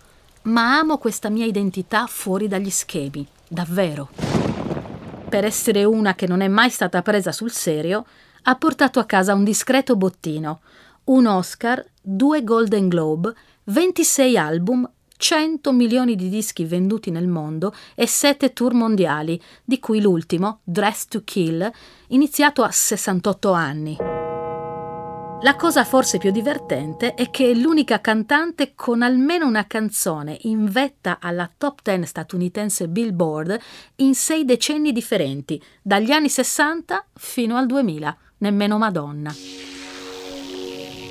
ma 0.43 0.77
amo 0.77 0.97
questa 0.97 1.27
mia 1.27 1.45
identità 1.45 2.07
fuori 2.07 2.47
dagli 2.47 2.69
schemi, 2.69 3.27
davvero. 3.45 4.34
Per 5.35 5.43
essere 5.43 5.83
una 5.83 6.15
che 6.15 6.27
non 6.27 6.39
è 6.39 6.47
mai 6.47 6.69
stata 6.69 7.01
presa 7.01 7.33
sul 7.33 7.51
serio, 7.51 8.05
ha 8.43 8.55
portato 8.55 9.01
a 9.01 9.03
casa 9.03 9.33
un 9.33 9.43
discreto 9.43 9.97
bottino, 9.97 10.61
un 11.05 11.25
Oscar, 11.25 11.85
due 12.01 12.41
Golden 12.41 12.87
Globe 12.87 13.33
26 13.65 14.37
album, 14.37 14.89
100 15.17 15.73
milioni 15.73 16.15
di 16.15 16.29
dischi 16.29 16.63
venduti 16.63 17.11
nel 17.11 17.27
mondo 17.27 17.75
e 17.95 18.07
7 18.07 18.53
tour 18.53 18.73
mondiali, 18.73 19.37
di 19.65 19.77
cui 19.81 19.99
l'ultimo, 19.99 20.61
Dress 20.63 21.07
to 21.07 21.21
Kill, 21.25 21.69
iniziato 22.07 22.63
a 22.63 22.71
68 22.71 23.51
anni. 23.51 24.14
La 25.41 25.55
cosa 25.55 25.83
forse 25.83 26.17
più 26.17 26.31
divertente 26.31 27.13
è 27.13 27.29
che 27.29 27.51
è 27.51 27.53
l'unica 27.53 28.01
cantante 28.01 28.73
con 28.73 29.01
almeno 29.01 29.45
una 29.45 29.67
canzone 29.67 30.37
in 30.41 30.65
vetta 30.65 31.19
alla 31.19 31.49
top 31.55 31.81
10 31.83 32.05
statunitense 32.05 32.87
Billboard 32.87 33.59
in 33.97 34.15
sei 34.15 34.45
decenni 34.45 34.91
differenti, 34.91 35.61
dagli 35.81 36.11
anni 36.11 36.29
60 36.29 37.05
fino 37.13 37.57
al 37.57 37.67
2000, 37.67 38.17
nemmeno 38.39 38.77
Madonna. 38.77 39.35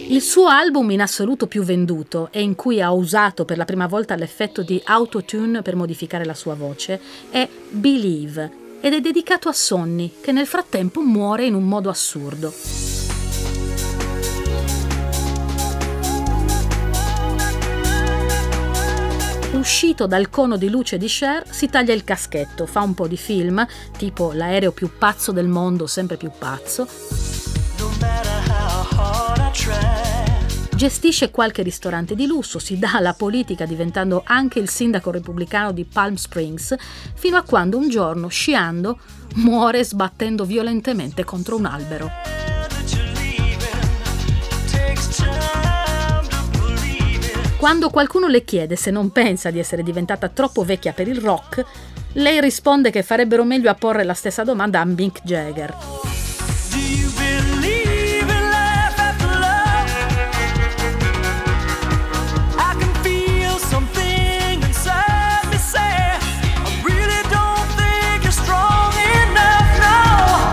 Il 0.07 0.21
suo 0.21 0.49
album 0.49 0.91
in 0.91 1.01
assoluto 1.01 1.47
più 1.47 1.63
venduto 1.63 2.29
e 2.33 2.43
in 2.43 2.55
cui 2.55 2.81
ha 2.81 2.93
usato 2.93 3.45
per 3.45 3.57
la 3.57 3.65
prima 3.65 3.87
volta 3.87 4.17
l'effetto 4.17 4.63
di 4.63 4.81
autotune 4.85 5.63
per 5.63 5.77
modificare 5.77 6.25
la 6.25 6.35
sua 6.35 6.55
voce 6.55 7.01
è 7.31 7.49
Believe 7.71 8.63
ed 8.81 8.93
è 8.93 9.01
dedicato 9.01 9.49
a 9.49 9.53
Sonny 9.53 10.13
che 10.21 10.33
nel 10.33 10.47
frattempo 10.47 11.01
muore 11.01 11.47
in 11.47 11.55
un 11.55 11.65
modo 11.65 11.89
assurdo. 11.89 13.04
Uscito 19.65 20.07
dal 20.07 20.29
cono 20.29 20.59
di 20.59 20.69
luce 20.69 20.99
di 20.99 21.07
Cher, 21.07 21.43
si 21.51 21.71
taglia 21.71 21.95
il 21.95 22.05
caschetto, 22.05 22.67
fa 22.67 22.83
un 22.83 22.93
po' 22.93 23.09
di 23.09 23.17
film, 23.17 23.67
tipo 23.97 24.33
L'aereo 24.35 24.73
più 24.73 24.91
pazzo 24.99 25.33
del 25.33 25.49
mondo, 25.49 25.87
sempre 25.87 26.19
più 26.19 26.31
pazzo, 26.39 26.87
Gestisce 30.77 31.31
qualche 31.31 31.63
ristorante 31.63 32.15
di 32.15 32.27
lusso, 32.27 32.59
si 32.59 32.79
dà 32.79 32.93
alla 32.93 33.15
politica 33.15 33.65
diventando 33.65 34.23
anche 34.27 34.59
il 34.59 34.69
sindaco 34.69 35.11
repubblicano 35.11 35.73
di 35.73 35.87
Palm 35.87 36.17
Springs, 36.17 36.75
fino 37.15 37.39
a 37.39 37.43
quando 37.43 37.79
un 37.79 37.89
giorno, 37.89 38.29
sciando, 38.29 38.99
muore 39.37 39.83
sbattendo 39.83 40.45
violentemente 40.45 41.25
contro 41.25 41.57
un 41.57 41.65
albero. 41.65 42.54
Quando 47.65 47.89
qualcuno 47.89 48.27
le 48.27 48.45
chiede 48.45 48.77
se 48.77 48.91
non 48.91 49.11
pensa 49.11 49.51
di 49.51 49.59
essere 49.59 49.83
diventata 49.83 50.29
troppo 50.29 50.65
vecchia 50.65 50.93
per 50.93 51.09
il 51.09 51.17
rock, 51.17 51.65
lei 52.13 52.39
risponde 52.39 52.91
che 52.91 53.03
farebbero 53.03 53.43
meglio 53.43 53.71
a 53.71 53.75
porre 53.75 54.05
la 54.05 54.13
stessa 54.13 54.45
domanda 54.45 54.81
a 54.81 54.85
Mick 54.85 55.23
Jagger. 55.23 55.75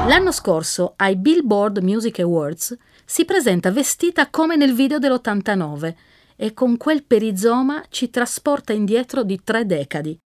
L'anno 0.07 0.31
scorso 0.31 0.93
ai 0.95 1.17
Billboard 1.17 1.79
Music 1.79 2.19
Awards 2.19 2.77
si 3.03 3.25
presenta 3.25 3.69
vestita 3.69 4.29
come 4.29 4.55
nel 4.55 4.73
video 4.73 4.97
dell'89 4.97 5.93
e 6.41 6.55
con 6.55 6.75
quel 6.75 7.03
perizoma 7.03 7.83
ci 7.89 8.09
trasporta 8.09 8.73
indietro 8.73 9.21
di 9.21 9.39
tre 9.43 9.63
decadi. 9.63 10.17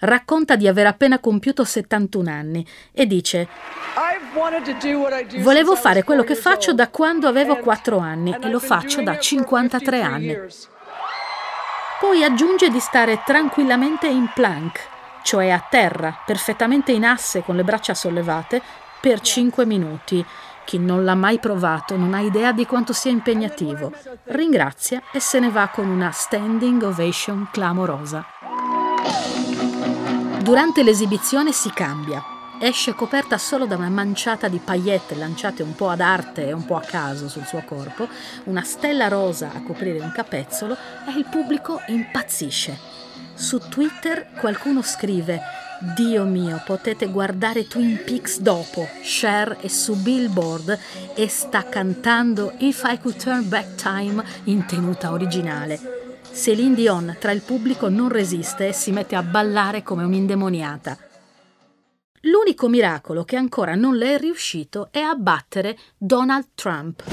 Racconta 0.00 0.56
di 0.56 0.68
aver 0.68 0.86
appena 0.86 1.20
compiuto 1.20 1.64
71 1.64 2.30
anni 2.30 2.66
e 2.92 3.06
dice 3.06 3.48
Volevo 5.38 5.74
fare 5.74 6.04
quello 6.04 6.22
che 6.22 6.34
faccio 6.34 6.74
da 6.74 6.88
quando 6.90 7.28
avevo 7.28 7.56
4 7.56 7.96
anni 7.96 8.36
e 8.38 8.50
lo 8.50 8.60
faccio 8.60 9.00
da 9.00 9.18
53 9.18 10.02
anni. 10.02 10.38
Poi 11.98 12.22
aggiunge 12.22 12.68
di 12.68 12.78
stare 12.78 13.22
tranquillamente 13.24 14.06
in 14.06 14.30
plank, 14.34 14.80
cioè 15.22 15.48
a 15.48 15.66
terra, 15.68 16.22
perfettamente 16.26 16.92
in 16.92 17.06
asse 17.06 17.42
con 17.42 17.56
le 17.56 17.64
braccia 17.64 17.94
sollevate, 17.94 18.60
per 19.00 19.20
5 19.20 19.64
minuti. 19.64 20.24
Chi 20.68 20.76
non 20.76 21.02
l'ha 21.02 21.14
mai 21.14 21.38
provato 21.38 21.96
non 21.96 22.12
ha 22.12 22.20
idea 22.20 22.52
di 22.52 22.66
quanto 22.66 22.92
sia 22.92 23.10
impegnativo. 23.10 23.90
Ringrazia 24.24 25.00
e 25.14 25.18
se 25.18 25.40
ne 25.40 25.48
va 25.48 25.68
con 25.68 25.88
una 25.88 26.10
standing 26.10 26.82
ovation 26.82 27.48
clamorosa. 27.50 28.26
Durante 30.42 30.82
l'esibizione 30.82 31.52
si 31.52 31.70
cambia. 31.70 32.22
Esce 32.60 32.92
coperta 32.92 33.38
solo 33.38 33.64
da 33.64 33.76
una 33.76 33.88
manciata 33.88 34.48
di 34.48 34.58
paillette 34.58 35.14
lanciate 35.14 35.62
un 35.62 35.74
po' 35.74 35.88
ad 35.88 36.02
arte 36.02 36.48
e 36.48 36.52
un 36.52 36.66
po' 36.66 36.76
a 36.76 36.82
caso 36.82 37.30
sul 37.30 37.46
suo 37.46 37.64
corpo, 37.64 38.06
una 38.44 38.62
stella 38.62 39.08
rosa 39.08 39.50
a 39.54 39.62
coprire 39.62 40.00
un 40.00 40.12
capezzolo 40.12 40.76
e 41.06 41.16
il 41.16 41.24
pubblico 41.30 41.80
impazzisce. 41.86 42.78
Su 43.32 43.58
Twitter 43.70 44.32
qualcuno 44.38 44.82
scrive 44.82 45.40
Dio 45.80 46.24
mio, 46.24 46.60
potete 46.64 47.06
guardare 47.06 47.68
Twin 47.68 48.02
Peaks 48.04 48.40
dopo. 48.40 48.88
Cher 49.00 49.58
è 49.60 49.68
su 49.68 49.94
Billboard 49.94 50.76
e 51.14 51.28
sta 51.28 51.68
cantando 51.68 52.52
If 52.58 52.82
I 52.84 52.98
Could 52.98 53.16
Turn 53.16 53.48
Back 53.48 53.76
Time 53.76 54.24
in 54.44 54.66
tenuta 54.66 55.12
originale. 55.12 56.16
Céline 56.32 56.74
Dion 56.74 57.16
tra 57.20 57.30
il 57.30 57.42
pubblico 57.42 57.88
non 57.88 58.08
resiste 58.08 58.66
e 58.66 58.72
si 58.72 58.90
mette 58.90 59.14
a 59.14 59.22
ballare 59.22 59.84
come 59.84 60.02
un'indemoniata. 60.02 60.98
L'unico 62.22 62.68
miracolo 62.68 63.22
che 63.22 63.36
ancora 63.36 63.76
non 63.76 63.96
le 63.96 64.16
è 64.16 64.18
riuscito 64.18 64.88
è 64.90 64.98
abbattere 64.98 65.78
Donald 65.96 66.46
Trump. 66.54 67.04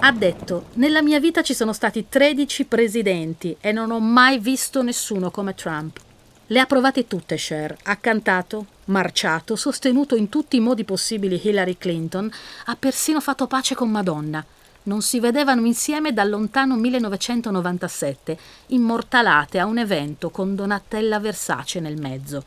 Ha 0.00 0.12
detto, 0.12 0.66
nella 0.74 1.00
mia 1.00 1.18
vita 1.18 1.40
ci 1.40 1.54
sono 1.54 1.72
stati 1.72 2.06
13 2.06 2.66
presidenti 2.66 3.56
e 3.58 3.72
non 3.72 3.90
ho 3.90 3.98
mai 3.98 4.38
visto 4.38 4.82
nessuno 4.82 5.30
come 5.30 5.54
Trump. 5.54 6.03
Le 6.48 6.60
ha 6.60 6.66
provate 6.66 7.06
tutte 7.06 7.36
Cher, 7.36 7.76
ha 7.84 7.96
cantato, 7.96 8.66
marciato, 8.86 9.56
sostenuto 9.56 10.14
in 10.14 10.28
tutti 10.28 10.56
i 10.56 10.60
modi 10.60 10.84
possibili 10.84 11.40
Hillary 11.42 11.76
Clinton, 11.78 12.30
ha 12.66 12.76
persino 12.76 13.20
fatto 13.20 13.46
pace 13.46 13.74
con 13.74 13.90
Madonna 13.90 14.44
non 14.84 15.02
si 15.02 15.20
vedevano 15.20 15.64
insieme 15.66 16.12
dal 16.12 16.28
lontano 16.28 16.76
1997, 16.76 18.38
immortalate 18.68 19.58
a 19.58 19.66
un 19.66 19.78
evento 19.78 20.30
con 20.30 20.54
Donatella 20.54 21.18
Versace 21.20 21.80
nel 21.80 21.98
mezzo. 21.98 22.44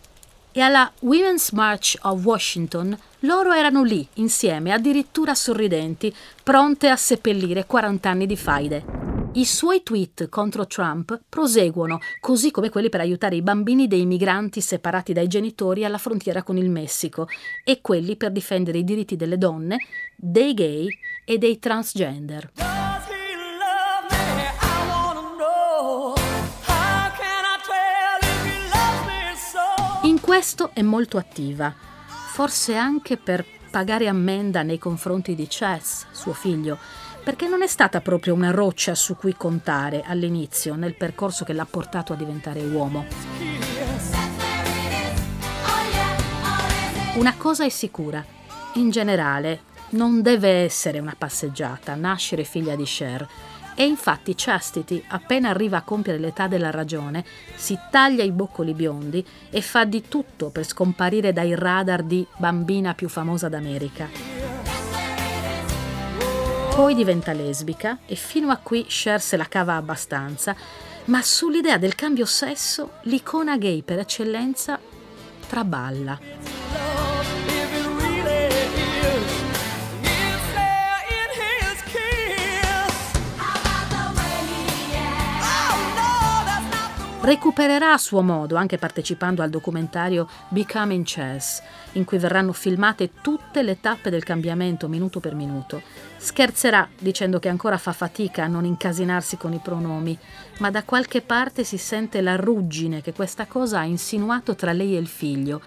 E 0.52 0.62
alla 0.62 0.92
Women's 1.02 1.52
March 1.52 1.98
of 2.02 2.24
Washington 2.24 2.98
loro 3.22 3.54
erano 3.54 3.84
lì, 3.84 4.08
insieme, 4.16 4.72
addirittura 4.72 5.36
sorridenti, 5.36 6.14
pronte 6.44 6.90
a 6.90 6.96
seppellire 6.96 7.66
40 7.66 8.10
anni 8.10 8.26
di 8.26 8.38
faide. 8.38 9.17
I 9.34 9.46
suoi 9.46 9.84
tweet 9.84 10.30
contro 10.30 10.66
Trump 10.66 11.22
proseguono, 11.30 12.00
così 12.20 12.50
come 12.50 12.70
quelli 12.70 12.90
per 12.90 13.02
aiutare 13.02 13.36
i 13.36 13.42
bambini 13.42 13.88
dei 13.88 14.06
migranti 14.06 14.62
separati 14.62 15.14
dai 15.14 15.28
genitori 15.28 15.86
alla 15.86 15.98
frontiera 16.00 16.42
con 16.44 16.58
il 16.58 16.70
Messico 16.70 17.28
e 17.64 17.82
quelli 17.82 18.16
per 18.16 18.32
difendere 18.32 18.80
i 18.80 18.84
diritti 18.84 19.16
delle 19.16 19.38
donne, 19.38 19.78
dei 20.16 20.54
gay 20.54 20.88
e 21.26 21.38
dei 21.38 21.60
transgender. 21.60 22.52
In 30.04 30.20
questo 30.22 30.72
è 30.74 30.82
molto 30.82 31.18
attiva, 31.18 31.74
forse 32.32 32.76
anche 32.76 33.18
per 33.18 33.46
pagare 33.70 34.08
ammenda 34.08 34.64
nei 34.64 34.80
confronti 34.80 35.36
di 35.36 35.46
Chess, 35.48 36.06
suo 36.12 36.34
figlio, 36.34 36.80
perché 37.28 37.50
non 37.50 37.62
è 37.62 37.68
stata 37.68 38.00
proprio 38.00 38.34
una 38.34 38.52
roccia 38.52 38.96
su 38.96 39.18
cui 39.18 39.36
contare 39.36 40.02
all'inizio 40.06 40.76
nel 40.76 40.94
percorso 40.94 41.44
che 41.44 41.52
l'ha 41.52 41.68
portato 41.70 42.14
a 42.14 42.16
diventare 42.16 42.62
uomo. 42.62 43.04
Una 47.16 47.36
cosa 47.36 47.66
è 47.66 47.70
sicura, 47.70 48.26
in 48.76 48.92
generale 48.92 49.64
non 49.90 50.22
deve 50.22 50.64
essere 50.64 51.00
una 51.00 51.16
passeggiata 51.18 51.96
nascere 51.96 52.46
figlia 52.46 52.78
di 52.78 52.86
Cher. 52.86 53.28
E 53.76 53.84
infatti 53.84 54.34
Chastity, 54.34 55.04
appena 55.10 55.50
arriva 55.50 55.80
a 55.80 55.84
compiere 55.84 56.20
l'età 56.20 56.48
della 56.48 56.72
ragione, 56.72 57.26
si 57.56 57.78
taglia 57.92 58.24
i 58.24 58.32
boccoli 58.32 58.72
biondi 58.72 59.24
e 59.50 59.62
fa 59.62 59.84
di 59.84 60.08
tutto 60.08 60.50
per 60.50 60.66
scomparire 60.66 61.34
dai 61.34 61.54
radar 61.56 62.04
di 62.04 62.26
bambina 62.38 62.94
più 62.94 63.10
famosa 63.10 63.50
d'America. 63.50 64.37
Poi 66.78 66.94
diventa 66.94 67.34
lesbica 67.34 67.98
e 68.06 68.14
fino 68.14 68.52
a 68.52 68.58
qui 68.58 68.86
Cher 68.86 69.20
se 69.20 69.36
la 69.36 69.48
cava 69.48 69.78
abbastanza, 69.78 70.56
ma 71.06 71.24
sull'idea 71.24 71.80
del 71.80 71.96
cambio 71.96 72.26
sesso 72.26 73.00
l'icona 73.06 73.58
gay 73.58 73.82
per 73.82 73.98
eccellenza 73.98 74.80
traballa. 75.48 76.67
Recupererà 87.28 87.92
a 87.92 87.98
suo 87.98 88.22
modo, 88.22 88.56
anche 88.56 88.78
partecipando 88.78 89.42
al 89.42 89.50
documentario 89.50 90.30
Becoming 90.48 91.04
Chess, 91.04 91.62
in 91.94 92.06
cui 92.06 92.18
verranno 92.20 92.54
filmate 92.54 93.16
tutte 93.22 93.64
le 93.64 93.82
tappe 93.82 94.10
del 94.10 94.24
cambiamento 94.24 94.88
minuto 94.88 95.20
per 95.20 95.36
minuto. 95.36 95.82
Scherzerà 96.16 96.88
dicendo 96.98 97.38
che 97.40 97.50
ancora 97.50 97.78
fa 97.78 97.92
fatica 97.92 98.46
a 98.46 98.48
non 98.48 98.64
incasinarsi 98.64 99.36
con 99.36 99.52
i 99.52 99.60
pronomi, 99.62 100.18
ma 100.60 100.72
da 100.72 100.84
qualche 100.84 101.20
parte 101.20 101.66
si 101.66 101.78
sente 101.78 102.22
la 102.22 102.38
ruggine 102.38 103.02
che 103.02 103.12
questa 103.12 103.46
cosa 103.46 103.80
ha 103.80 103.84
insinuato 103.84 104.56
tra 104.56 104.72
lei 104.72 104.96
e 104.96 105.00
il 105.00 105.08
figlio 105.08 105.62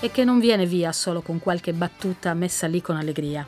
e 0.00 0.10
che 0.10 0.24
non 0.24 0.40
viene 0.40 0.66
via 0.66 0.90
solo 0.90 1.22
con 1.22 1.38
qualche 1.38 1.72
battuta 1.72 2.34
messa 2.34 2.66
lì 2.66 2.82
con 2.82 2.96
allegria. 2.96 3.46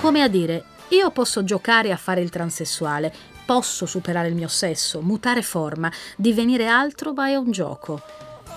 Come 0.00 0.22
a 0.22 0.28
dire, 0.28 0.64
io 0.88 1.10
posso 1.10 1.44
giocare 1.44 1.92
a 1.92 1.96
fare 1.98 2.22
il 2.22 2.30
transessuale, 2.30 3.12
Posso 3.44 3.84
superare 3.84 4.28
il 4.28 4.34
mio 4.34 4.48
sesso, 4.48 5.02
mutare 5.02 5.42
forma, 5.42 5.92
divenire 6.16 6.66
altro, 6.66 7.12
ma 7.12 7.28
è 7.28 7.36
un 7.36 7.50
gioco. 7.50 8.00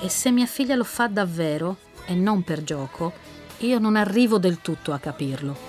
E 0.02 0.08
se 0.08 0.32
mia 0.32 0.45
figlia 0.45 0.76
lo 0.76 0.86
fa 0.86 1.08
davvero, 1.08 1.78
e 2.06 2.13
non 2.13 2.43
per 2.43 2.63
gioco, 2.63 3.12
io 3.60 3.80
non 3.80 3.95
arrivo 3.97 4.38
del 4.38 4.62
tutto 4.62 4.93
a 4.93 5.00
capirlo. 5.00 5.66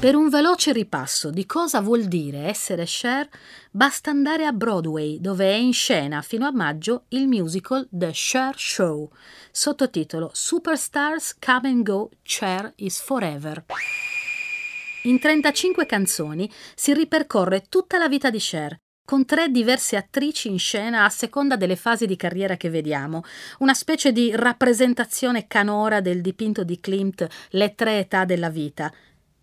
Per 0.00 0.16
un 0.16 0.30
veloce 0.30 0.72
ripasso 0.72 1.28
di 1.28 1.44
cosa 1.44 1.82
vuol 1.82 2.04
dire 2.04 2.46
essere 2.46 2.84
Cher, 2.86 3.28
basta 3.70 4.08
andare 4.08 4.46
a 4.46 4.52
Broadway, 4.52 5.20
dove 5.20 5.44
è 5.44 5.56
in 5.56 5.74
scena 5.74 6.22
fino 6.22 6.46
a 6.46 6.52
maggio 6.52 7.04
il 7.08 7.28
musical 7.28 7.86
The 7.90 8.10
Cher 8.10 8.54
Show, 8.56 9.10
sottotitolo 9.50 10.30
Superstars 10.32 11.36
Come 11.38 11.68
and 11.68 11.82
Go, 11.82 12.08
Cher 12.22 12.72
is 12.76 12.98
Forever. 12.98 13.66
In 15.02 15.18
35 15.18 15.84
canzoni 15.84 16.50
si 16.74 16.94
ripercorre 16.94 17.66
tutta 17.68 17.98
la 17.98 18.08
vita 18.08 18.30
di 18.30 18.38
Cher, 18.38 18.78
con 19.04 19.26
tre 19.26 19.50
diverse 19.50 19.96
attrici 19.96 20.48
in 20.48 20.58
scena 20.58 21.04
a 21.04 21.10
seconda 21.10 21.56
delle 21.56 21.76
fasi 21.76 22.06
di 22.06 22.16
carriera 22.16 22.56
che 22.56 22.70
vediamo, 22.70 23.22
una 23.58 23.74
specie 23.74 24.12
di 24.12 24.30
rappresentazione 24.34 25.46
canora 25.46 26.00
del 26.00 26.22
dipinto 26.22 26.64
di 26.64 26.80
Klimt 26.80 27.26
Le 27.50 27.74
tre 27.74 27.98
età 27.98 28.24
della 28.24 28.48
vita, 28.48 28.90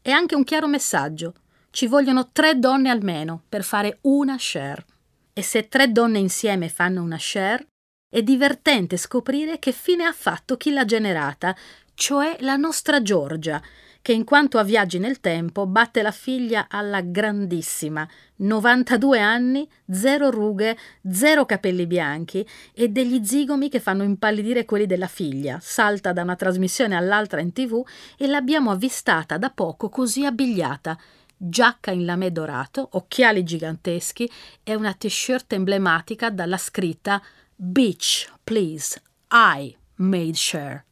è 0.07 0.11
anche 0.11 0.35
un 0.35 0.45
chiaro 0.45 0.67
messaggio. 0.67 1.33
Ci 1.69 1.85
vogliono 1.85 2.29
tre 2.31 2.57
donne 2.57 2.89
almeno 2.89 3.43
per 3.49 3.61
fare 3.61 3.97
una 4.03 4.37
share. 4.37 4.85
E 5.33 5.41
se 5.41 5.67
tre 5.67 5.91
donne 5.91 6.17
insieme 6.17 6.69
fanno 6.69 7.03
una 7.03 7.17
share, 7.19 7.67
è 8.09 8.23
divertente 8.23 8.95
scoprire 8.95 9.59
che 9.59 9.73
fine 9.73 10.05
ha 10.05 10.13
fatto 10.13 10.55
chi 10.55 10.71
l'ha 10.71 10.85
generata, 10.85 11.53
cioè 11.93 12.37
la 12.39 12.55
nostra 12.55 13.01
Giorgia, 13.01 13.61
che 14.07 14.13
in 14.13 14.23
quanto 14.23 14.57
a 14.57 14.63
viaggi 14.63 14.99
nel 14.99 15.19
tempo 15.19 15.67
batte 15.67 16.01
la 16.01 16.11
figlia 16.11 16.67
alla 16.69 17.01
grandissima, 17.01 18.07
92 18.37 19.19
anni, 19.19 19.69
zero 19.91 20.29
rughe, 20.29 20.77
zero 21.11 21.45
capelli 21.45 21.85
bianchi 21.85 22.47
e 22.73 22.87
degli 22.87 23.21
zigomi 23.25 23.67
che 23.67 23.81
fanno 23.81 24.03
impallidire 24.03 24.63
quelli 24.63 24.85
della 24.85 25.07
figlia, 25.07 25.59
salta 25.61 26.13
da 26.13 26.21
una 26.21 26.37
trasmissione 26.37 26.95
all'altra 26.95 27.41
in 27.41 27.51
tv 27.51 27.85
e 28.17 28.27
l'abbiamo 28.27 28.71
avvistata 28.71 29.37
da 29.37 29.49
poco 29.49 29.89
così 29.89 30.23
abbigliata, 30.23 30.97
giacca 31.35 31.91
in 31.91 32.05
lamè 32.05 32.31
dorato, 32.31 32.87
occhiali 32.93 33.43
giganteschi 33.43 34.31
e 34.63 34.73
una 34.73 34.93
t-shirt 34.93 35.51
emblematica 35.51 36.29
dalla 36.29 36.57
scritta 36.57 37.21
Beach, 37.53 38.31
please, 38.45 39.01
I 39.31 39.75
made 39.95 40.35
sure 40.35 40.85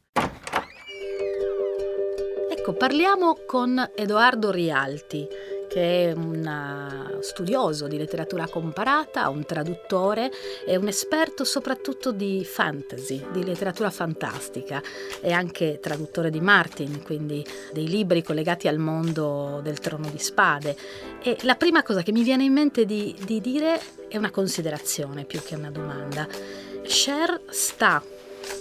Ecco, 2.66 2.78
parliamo 2.78 3.38
con 3.46 3.92
Edoardo 3.94 4.50
Rialti, 4.50 5.24
che 5.68 6.08
è 6.08 6.12
un 6.12 7.16
studioso 7.20 7.86
di 7.86 7.96
letteratura 7.96 8.48
comparata, 8.48 9.28
un 9.28 9.44
traduttore 9.44 10.32
e 10.66 10.74
un 10.74 10.88
esperto 10.88 11.44
soprattutto 11.44 12.10
di 12.10 12.44
fantasy, 12.44 13.24
di 13.30 13.44
letteratura 13.44 13.90
fantastica. 13.90 14.82
È 15.20 15.30
anche 15.30 15.78
traduttore 15.80 16.28
di 16.28 16.40
Martin, 16.40 17.04
quindi 17.04 17.46
dei 17.72 17.86
libri 17.86 18.24
collegati 18.24 18.66
al 18.66 18.78
mondo 18.78 19.60
del 19.62 19.78
trono 19.78 20.10
di 20.10 20.18
spade. 20.18 20.76
E 21.22 21.36
la 21.42 21.54
prima 21.54 21.84
cosa 21.84 22.02
che 22.02 22.10
mi 22.10 22.24
viene 22.24 22.42
in 22.42 22.52
mente 22.52 22.84
di, 22.84 23.14
di 23.24 23.40
dire 23.40 23.80
è 24.08 24.16
una 24.16 24.32
considerazione 24.32 25.24
più 25.24 25.40
che 25.40 25.54
una 25.54 25.70
domanda. 25.70 26.26
Cher 26.82 27.42
sta 27.48 28.02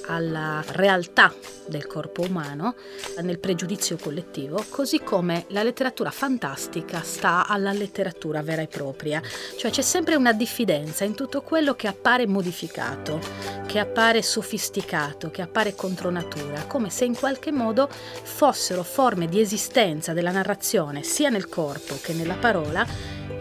alla 0.07 0.63
realtà 0.67 1.33
del 1.67 1.87
corpo 1.87 2.21
umano 2.21 2.75
nel 3.21 3.39
pregiudizio 3.39 3.97
collettivo, 3.97 4.63
così 4.69 5.01
come 5.01 5.45
la 5.49 5.63
letteratura 5.63 6.11
fantastica 6.11 7.01
sta 7.01 7.47
alla 7.47 7.71
letteratura 7.71 8.41
vera 8.41 8.61
e 8.61 8.67
propria, 8.67 9.21
cioè 9.57 9.71
c'è 9.71 9.81
sempre 9.81 10.15
una 10.15 10.33
diffidenza 10.33 11.03
in 11.03 11.15
tutto 11.15 11.41
quello 11.41 11.73
che 11.75 11.87
appare 11.87 12.27
modificato, 12.27 13.19
che 13.65 13.79
appare 13.79 14.21
sofisticato, 14.21 15.31
che 15.31 15.41
appare 15.41 15.75
contro 15.75 16.09
natura, 16.09 16.65
come 16.65 16.89
se 16.89 17.05
in 17.05 17.15
qualche 17.15 17.51
modo 17.51 17.89
fossero 17.89 18.83
forme 18.83 19.27
di 19.27 19.39
esistenza 19.39 20.13
della 20.13 20.31
narrazione 20.31 21.03
sia 21.03 21.29
nel 21.29 21.49
corpo 21.49 21.97
che 22.01 22.13
nella 22.13 22.35
parola 22.35 22.85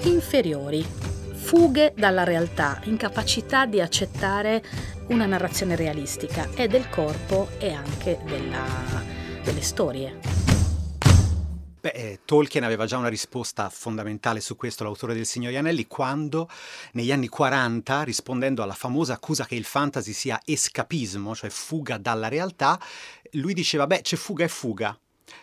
inferiori. 0.03 1.13
Fughe 1.45 1.93
dalla 1.95 2.25
realtà, 2.25 2.81
incapacità 2.85 3.67
di 3.67 3.79
accettare 3.79 4.63
una 5.09 5.27
narrazione 5.27 5.77
realistica 5.77 6.49
e 6.55 6.67
del 6.67 6.89
corpo 6.89 7.49
e 7.59 7.73
anche 7.73 8.19
della, 8.25 8.65
delle 9.43 9.61
storie. 9.61 10.19
Beh, 11.81 11.91
eh, 11.91 12.21
Tolkien 12.25 12.65
aveva 12.65 12.87
già 12.87 12.97
una 12.97 13.09
risposta 13.09 13.69
fondamentale 13.69 14.41
su 14.41 14.57
questo, 14.57 14.85
l'autore 14.85 15.13
del 15.13 15.27
Signore 15.27 15.59
Anelli, 15.59 15.87
quando 15.87 16.49
negli 16.93 17.13
anni 17.13 17.29
40, 17.29 18.05
rispondendo 18.05 18.63
alla 18.63 18.73
famosa 18.73 19.13
accusa 19.13 19.45
che 19.45 19.55
il 19.55 19.65
fantasy 19.65 20.15
sia 20.15 20.41
escapismo, 20.43 21.35
cioè 21.35 21.51
fuga 21.51 21.99
dalla 21.99 22.29
realtà, 22.29 22.81
lui 23.33 23.53
diceva, 23.53 23.87
beh, 23.87 24.01
c'è 24.01 24.17
fuga 24.17 24.45
e 24.45 24.49
fuga. 24.49 24.99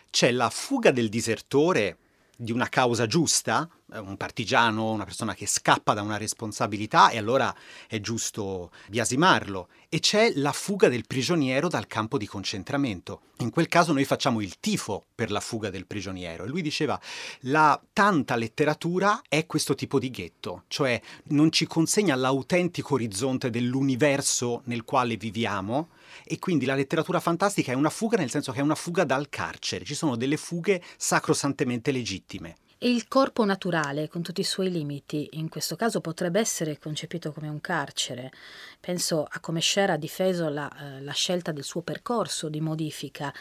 C'è 0.09 0.31
la 0.31 0.49
fuga 0.49 0.89
del 0.89 1.09
disertore 1.09 1.97
di 2.35 2.51
una 2.51 2.69
causa 2.69 3.05
giusta, 3.05 3.69
un 3.93 4.17
partigiano, 4.17 4.91
una 4.91 5.03
persona 5.03 5.33
che 5.33 5.45
scappa 5.45 5.93
da 5.93 6.01
una 6.01 6.17
responsabilità 6.17 7.09
e 7.09 7.17
allora 7.17 7.53
è 7.87 7.99
giusto 7.99 8.71
biasimarlo. 8.87 9.67
E 9.89 9.99
c'è 9.99 10.31
la 10.35 10.53
fuga 10.53 10.87
del 10.87 11.05
prigioniero 11.05 11.67
dal 11.67 11.87
campo 11.87 12.17
di 12.17 12.25
concentramento. 12.25 13.23
In 13.39 13.49
quel 13.49 13.67
caso 13.67 13.91
noi 13.91 14.05
facciamo 14.05 14.39
il 14.39 14.59
tifo 14.59 15.05
per 15.13 15.31
la 15.31 15.41
fuga 15.41 15.69
del 15.69 15.85
prigioniero. 15.85 16.45
E 16.45 16.47
lui 16.47 16.61
diceva, 16.61 16.99
la 17.41 17.81
tanta 17.91 18.35
letteratura 18.35 19.21
è 19.27 19.45
questo 19.45 19.75
tipo 19.75 19.99
di 19.99 20.09
ghetto, 20.09 20.63
cioè 20.67 21.01
non 21.25 21.51
ci 21.51 21.67
consegna 21.67 22.15
l'autentico 22.15 22.93
orizzonte 22.93 23.49
dell'universo 23.49 24.61
nel 24.65 24.85
quale 24.85 25.17
viviamo, 25.17 25.89
e 26.23 26.39
quindi 26.39 26.65
la 26.65 26.75
letteratura 26.75 27.19
fantastica 27.19 27.71
è 27.71 27.75
una 27.75 27.89
fuga 27.89 28.17
nel 28.17 28.29
senso 28.29 28.51
che 28.51 28.59
è 28.59 28.63
una 28.63 28.75
fuga 28.75 29.03
dal 29.03 29.29
carcere, 29.29 29.85
ci 29.85 29.95
sono 29.95 30.15
delle 30.15 30.37
fughe 30.37 30.81
sacrosantemente 30.97 31.91
legittime. 31.91 32.55
E 32.83 32.89
il 32.89 33.07
corpo 33.07 33.45
naturale, 33.45 34.07
con 34.07 34.23
tutti 34.23 34.41
i 34.41 34.43
suoi 34.43 34.71
limiti, 34.71 35.29
in 35.33 35.49
questo 35.49 35.75
caso 35.75 36.01
potrebbe 36.01 36.39
essere 36.39 36.79
concepito 36.79 37.31
come 37.31 37.47
un 37.47 37.61
carcere. 37.61 38.31
Penso 38.79 39.23
a 39.29 39.39
come 39.39 39.59
Cher 39.59 39.91
ha 39.91 39.97
difeso 39.97 40.49
la, 40.49 40.67
eh, 40.67 41.01
la, 41.01 41.11
scelta 41.11 41.51
del 41.51 41.63
suo 41.63 41.83
percorso 41.83 42.49
di 42.49 42.59
modifica. 42.59 43.31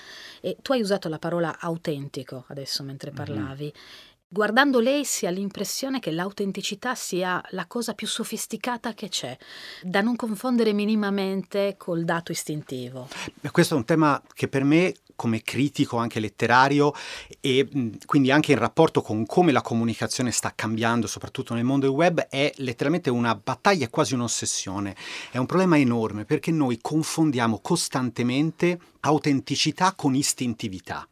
E 0.42 0.59
tu 0.61 0.72
hai 0.72 0.83
usato 0.83 1.09
la 1.09 1.18
parola 1.18 1.57
autentico 1.59 2.44
adesso 2.48 2.83
mentre 2.83 3.12
mhm. 3.12 3.16
parlavi. 3.16 3.64
Mm-hmm. 3.64 4.09
Guardando 4.29 4.79
lei 4.79 5.07
si 5.07 5.24
ha 5.24 5.31
l'impressione 5.31 6.00
che 6.00 6.11
l'autenticità 6.11 6.94
sia 6.94 7.42
la 7.53 7.64
cosa 7.64 7.94
più 7.94 8.07
sofisticata 8.07 8.92
che 8.92 9.09
c'è, 9.09 9.35
da 9.83 10.03
non 10.03 10.16
confondere 10.16 10.74
minimamente 10.74 11.76
col 11.79 12.05
dato 12.05 12.31
istintivo. 12.31 13.09
Questo 13.50 13.74
è 13.74 13.76
un 13.79 13.87
tema 13.87 14.22
che 14.35 14.48
per 14.48 14.64
me 14.64 14.94
come 15.21 15.43
critico 15.43 15.99
anche 15.99 16.19
letterario 16.19 16.95
e 17.41 17.69
quindi 18.07 18.31
anche 18.31 18.53
in 18.53 18.59
rapporto 18.59 19.03
con 19.03 19.27
come 19.27 19.53
la 19.53 19.61
comunicazione 19.61 20.31
sta 20.31 20.55
cambiando, 20.55 21.07
soprattutto 21.07 21.53
nel 21.53 21.63
mondo 21.63 21.85
del 21.85 21.95
web, 21.95 22.21
è 22.21 22.51
letteralmente 22.57 23.11
una 23.11 23.35
battaglia, 23.35 23.91
quasi 23.91 24.15
un'ossessione. 24.15 24.97
È 25.31 25.37
un 25.37 25.45
problema 25.45 25.77
enorme 25.77 26.25
perché 26.25 26.51
noi 26.51 26.79
confondiamo 26.81 27.59
costantemente 27.61 28.81
autenticità 29.01 29.93
con 29.95 30.15
istintività 30.15 31.07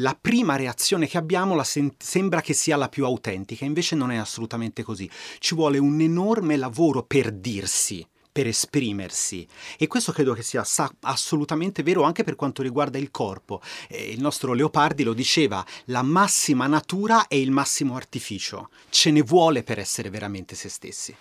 la 0.00 0.16
prima 0.20 0.56
reazione 0.56 1.08
che 1.08 1.18
abbiamo 1.18 1.60
sen- 1.62 1.94
sembra 1.98 2.40
che 2.40 2.54
sia 2.54 2.76
la 2.76 2.88
più 2.88 3.04
autentica, 3.04 3.64
invece 3.64 3.96
non 3.96 4.12
è 4.12 4.16
assolutamente 4.16 4.84
così. 4.84 5.10
Ci 5.38 5.56
vuole 5.56 5.78
un 5.78 6.00
enorme 6.00 6.56
lavoro 6.56 7.02
per 7.02 7.32
dirsi 7.32 8.06
per 8.38 8.46
esprimersi 8.46 9.44
e 9.76 9.88
questo 9.88 10.12
credo 10.12 10.32
che 10.32 10.44
sia 10.44 10.62
sa- 10.62 10.94
assolutamente 11.00 11.82
vero 11.82 12.04
anche 12.04 12.22
per 12.22 12.36
quanto 12.36 12.62
riguarda 12.62 12.96
il 12.96 13.10
corpo. 13.10 13.60
Eh, 13.88 14.12
il 14.12 14.20
nostro 14.20 14.52
Leopardi 14.52 15.02
lo 15.02 15.12
diceva, 15.12 15.66
la 15.86 16.02
massima 16.02 16.68
natura 16.68 17.26
è 17.26 17.34
il 17.34 17.50
massimo 17.50 17.96
artificio, 17.96 18.70
ce 18.90 19.10
ne 19.10 19.22
vuole 19.22 19.64
per 19.64 19.80
essere 19.80 20.08
veramente 20.08 20.54
se 20.54 20.68
stessi. 20.68 21.16